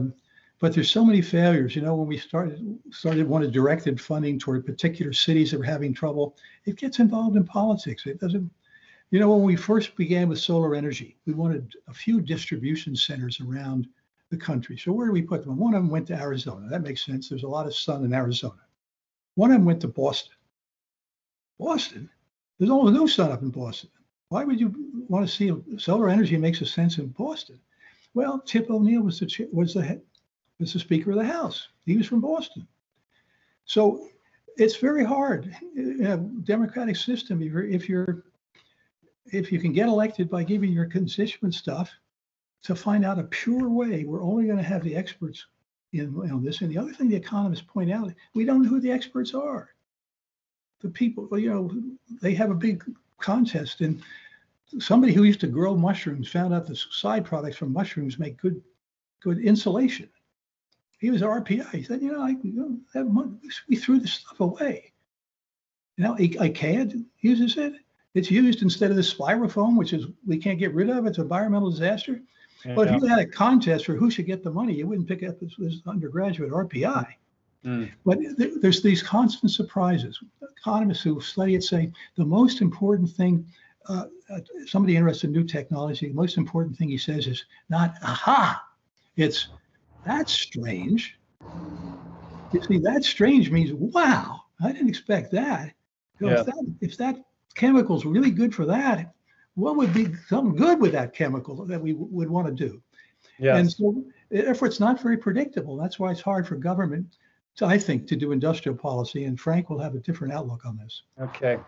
but 0.60 0.74
there's 0.74 0.92
so 0.92 1.06
many 1.06 1.22
failures. 1.22 1.76
You 1.76 1.82
know, 1.82 1.96
when 1.96 2.08
we 2.08 2.18
started 2.18 2.78
started 2.92 3.28
wanted 3.28 3.52
directed 3.52 4.00
funding 4.00 4.38
toward 4.38 4.66
particular 4.66 5.14
cities 5.14 5.52
that 5.52 5.58
were 5.58 5.64
having 5.64 5.94
trouble, 5.94 6.36
it 6.66 6.76
gets 6.76 7.00
involved 7.00 7.38
in 7.38 7.46
politics. 7.46 8.06
It 8.06 8.20
doesn't. 8.20 8.50
You 9.12 9.20
know, 9.20 9.32
when 9.32 9.44
we 9.44 9.56
first 9.56 9.96
began 9.96 10.30
with 10.30 10.40
solar 10.40 10.76
energy, 10.76 11.18
we 11.26 11.34
wanted 11.34 11.74
a 11.88 11.94
few 11.94 12.22
distribution 12.22 12.96
centers 12.96 13.42
around 13.42 13.88
the 14.30 14.38
country. 14.38 14.78
So 14.78 14.92
where 14.92 15.08
do 15.08 15.14
we 15.14 15.24
put 15.24 15.44
them? 15.44 15.58
One 15.58 15.74
of 15.74 15.82
them 15.82 15.90
went 15.90 16.06
to 16.08 16.22
Arizona. 16.22 16.68
That 16.70 16.84
makes 16.84 17.04
sense. 17.04 17.28
There's 17.28 17.44
a 17.44 17.48
lot 17.48 17.66
of 17.66 17.76
sun 17.76 18.06
in 18.06 18.14
Arizona. 18.14 18.62
One 19.34 19.50
of 19.50 19.56
them 19.56 19.66
went 19.66 19.82
to 19.82 19.88
Boston. 19.88 20.36
Boston. 21.60 22.10
There's 22.60 22.70
almost 22.70 22.94
no 22.94 23.08
sun 23.08 23.32
up 23.32 23.42
in 23.42 23.50
Boston. 23.50 23.90
Why 24.28 24.44
would 24.44 24.60
you 24.60 24.76
want 25.08 25.28
to 25.28 25.34
see 25.34 25.52
solar 25.80 26.10
energy 26.10 26.38
makes 26.38 26.62
a 26.62 26.66
sense 26.66 27.00
in 27.00 27.08
Boston? 27.08 27.60
Well, 28.14 28.40
Tip 28.40 28.70
O'Neill 28.70 29.02
was 29.02 29.20
the 29.20 29.50
was 29.52 29.74
the 29.74 30.02
was 30.60 30.74
the 30.74 30.80
Speaker 30.80 31.12
of 31.12 31.18
the 31.18 31.26
House. 31.26 31.68
He 31.86 31.98
was 31.98 32.08
from 32.08 32.22
Boston. 32.22 32.68
So 33.66 34.08
it's 34.58 34.78
very 34.78 35.06
hard 35.06 35.56
in 35.76 36.06
a 36.06 36.18
democratic 36.18 36.96
system 36.96 37.42
if 37.42 37.52
you're 37.52 37.64
if 37.64 37.88
you're 37.88 38.26
if 39.32 39.52
you 39.52 39.60
can 39.60 39.72
get 39.72 39.88
elected 39.88 40.30
by 40.30 40.44
giving 40.44 40.72
your 40.72 40.86
constituents 40.86 41.58
stuff 41.58 41.92
to 42.64 42.76
find 42.76 43.06
out 43.06 43.20
a 43.20 43.24
pure 43.24 43.70
way. 43.70 44.04
We're 44.04 44.24
only 44.24 44.46
going 44.46 44.58
to 44.58 44.64
have 44.64 44.84
the 44.84 44.96
experts 44.96 45.46
in 45.94 46.16
on 46.32 46.44
this. 46.44 46.62
And 46.62 46.70
the 46.70 46.78
other 46.78 46.94
thing 46.94 47.10
the 47.10 47.16
economists 47.16 47.62
point 47.62 47.92
out, 47.92 48.12
we 48.34 48.44
don't 48.44 48.64
know 48.64 48.70
who 48.70 48.82
the 48.82 48.92
experts 48.92 49.34
are 49.34 49.70
the 50.82 50.90
people, 50.90 51.28
you 51.38 51.50
know, 51.50 51.70
they 52.22 52.34
have 52.34 52.52
a 52.52 52.56
big 52.56 52.84
contest. 53.20 53.82
And 53.82 54.02
somebody 54.80 55.14
who 55.14 55.24
used 55.24 55.42
to 55.42 55.48
grow 55.48 55.76
mushrooms 55.76 56.30
found 56.30 56.54
out 56.54 56.68
the 56.68 56.76
side 56.76 57.26
products 57.26 57.58
from 57.58 57.74
mushrooms 57.74 58.20
make 58.20 58.38
good, 58.38 58.62
good 59.22 59.40
insulation. 59.40 60.10
He 61.00 61.10
was 61.10 61.22
RPI. 61.22 61.72
He 61.72 61.84
said, 61.84 62.02
you 62.02 62.12
know, 62.12 62.22
I, 62.22 62.36
you 62.44 62.80
know, 62.94 63.34
we 63.68 63.76
threw 63.78 64.00
this 64.00 64.14
stuff 64.14 64.40
away. 64.40 64.92
You 65.98 66.04
know, 66.04 66.16
IKEA 66.16 67.04
uses 67.22 67.58
it. 67.58 67.74
It's 68.14 68.30
used 68.30 68.64
instead 68.64 68.92
of 68.92 68.98
the 68.98 69.04
styrofoam, 69.04 69.78
which 69.78 69.94
is 69.94 70.08
we 70.28 70.38
can't 70.38 70.60
get 70.60 70.74
rid 70.74 70.90
of. 70.90 71.06
It's 71.06 71.18
an 71.18 71.24
environmental 71.24 71.72
disaster. 71.72 72.22
Yeah. 72.66 72.76
But 72.76 72.90
if 72.90 73.02
you 73.02 73.08
had 73.08 73.20
a 73.20 73.26
contest 73.26 73.86
for 73.86 73.94
who 73.96 74.12
should 74.12 74.26
get 74.26 74.44
the 74.44 74.52
money, 74.52 74.74
you 74.74 74.88
wouldn't 74.88 75.08
pick 75.08 75.24
up 75.24 75.40
this, 75.40 75.56
this 75.58 75.80
undergraduate 75.88 76.52
RPI. 76.52 77.08
Mm. 77.66 77.92
But 78.06 78.20
th- 78.38 78.54
there's 78.62 78.82
these 78.82 79.04
constant 79.04 79.52
surprises. 79.52 80.20
Economists 80.58 81.02
who 81.02 81.22
study 81.22 81.56
it 81.56 81.64
say 81.64 81.92
the 82.18 82.26
most 82.26 82.62
important 82.62 83.10
thing, 83.10 83.46
uh, 83.88 84.06
uh, 84.30 84.40
somebody 84.66 84.98
interested 84.98 85.28
in 85.28 85.34
new 85.34 85.44
technology, 85.44 86.08
the 86.08 86.14
most 86.14 86.38
important 86.38 86.78
thing 86.78 86.90
he 86.90 86.98
says 86.98 87.28
is 87.28 87.46
not 87.70 87.96
aha, 88.04 88.62
it's 89.16 89.50
that's 90.06 90.32
strange. 90.32 91.18
You 92.52 92.62
see, 92.64 92.80
that 92.80 93.04
strange 93.04 93.52
means 93.52 93.72
wow, 93.74 94.42
I 94.64 94.72
didn't 94.72 94.90
expect 94.90 95.32
that. 95.32 95.74
You 96.20 96.28
know, 96.28 96.34
Yeah. 96.34 96.40
If 96.40 96.46
that 96.46 96.76
if 96.82 96.98
that 96.98 97.16
chemical's 97.56 98.06
really 98.06 98.32
good 98.32 98.54
for 98.54 98.66
that, 98.66 99.14
what 99.56 99.76
would 99.76 99.94
be 99.94 100.14
something 100.28 100.56
good 100.56 100.80
with 100.80 100.92
that 100.94 101.14
chemical 101.14 101.66
that 101.66 101.82
we 101.82 101.92
w- 101.94 102.10
would 102.12 102.30
want 102.30 102.48
to 102.48 102.54
do? 102.54 102.82
And 103.40 103.66
Yes. 103.68 103.78
so, 103.78 104.04
therefore, 104.30 104.68
it's 104.68 104.80
not 104.80 105.02
very 105.02 105.18
predictable. 105.18 105.78
That's 105.78 106.00
why 106.00 106.12
it's 106.12 106.22
hard 106.22 106.48
for 106.48 106.56
government, 106.56 107.18
to, 107.58 107.66
I 107.66 107.78
think, 107.78 108.08
to 108.08 108.16
do 108.16 108.32
industrial 108.32 108.78
policy. 108.78 109.26
And 109.26 109.40
Frank 109.40 109.70
will 109.70 109.80
have 109.80 109.96
a 109.96 110.00
different 110.00 110.34
outlook 110.34 110.66
on 110.66 110.78
this. 110.78 111.04
Okay. 111.20 111.60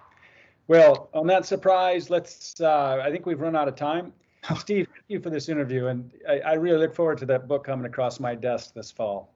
Well, 0.67 1.10
on 1.13 1.28
that 1.28 1.46
surprise, 1.46 2.10
let's. 2.10 2.60
Uh, 2.60 3.02
I 3.04 3.12
think 3.12 3.26
we've 3.26 3.41
run 3.41 3.56
out 3.56 3.67
of 3.67 3.76
time. 3.76 4.13
Steve, 4.60 4.88
thank 4.91 5.06
you 5.08 5.19
for 5.19 5.30
this 5.30 5.49
interview, 5.49 5.88
and 5.88 6.12
I, 6.27 6.39
I 6.39 6.54
really 6.54 6.80
look 6.80 6.95
forward 6.95 7.17
to 7.19 7.25
that 7.27 7.47
book 7.47 7.63
coming 7.65 7.86
across 7.86 8.19
my 8.19 8.34
desk 8.36 8.73
this 8.73 8.91
fall. 8.91 9.34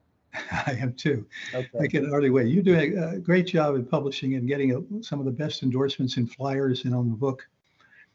I 0.50 0.76
am 0.80 0.92
too. 0.94 1.26
I 1.54 1.66
Okay. 1.76 1.88
can 1.88 2.10
hardly 2.10 2.30
wait. 2.30 2.48
You're 2.48 2.62
doing 2.62 2.98
a 2.98 3.18
great 3.18 3.46
job 3.46 3.74
in 3.76 3.86
publishing 3.86 4.34
and 4.34 4.46
getting 4.48 4.72
a, 4.74 5.02
some 5.02 5.18
of 5.20 5.24
the 5.24 5.30
best 5.32 5.62
endorsements 5.62 6.16
and 6.16 6.30
flyers 6.30 6.84
and 6.84 6.94
on 6.94 7.08
the 7.08 7.16
book. 7.16 7.48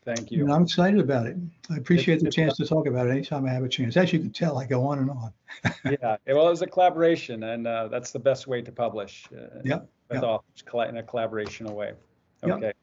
Thank 0.03 0.31
you. 0.31 0.41
And 0.41 0.49
you. 0.49 0.53
I'm 0.55 0.63
excited 0.63 0.99
about 0.99 1.27
it. 1.27 1.37
I 1.69 1.77
appreciate 1.77 2.19
the 2.19 2.27
it's- 2.27 2.35
chance 2.35 2.57
to 2.57 2.65
talk 2.65 2.87
about 2.87 3.07
it 3.07 3.11
anytime 3.11 3.45
I 3.45 3.49
have 3.51 3.63
a 3.63 3.69
chance. 3.69 3.95
As 3.97 4.11
you 4.11 4.19
can 4.19 4.31
tell, 4.31 4.57
I 4.59 4.65
go 4.65 4.85
on 4.85 4.99
and 4.99 5.09
on. 5.09 5.33
Yeah. 5.85 6.17
Well, 6.27 6.47
it 6.47 6.49
was 6.49 6.61
a 6.61 6.67
collaboration, 6.67 7.43
and 7.43 7.65
uh, 7.65 7.87
that's 7.87 8.11
the 8.11 8.19
best 8.19 8.47
way 8.47 8.61
to 8.61 8.71
publish. 8.71 9.25
Uh, 9.31 9.59
Yep, 9.63 9.89
With 10.09 10.15
yep. 10.17 10.23
authors, 10.23 10.89
in 10.89 10.97
a 10.97 11.03
collaborational 11.03 11.71
way. 11.71 11.93
Yep. 12.45 12.57
Okay. 12.57 12.73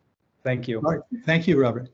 Thank 0.44 0.66
you. 0.66 0.78
All 0.78 0.92
right. 0.92 1.00
Thank 1.26 1.46
you, 1.46 1.60
Robert. 1.60 1.90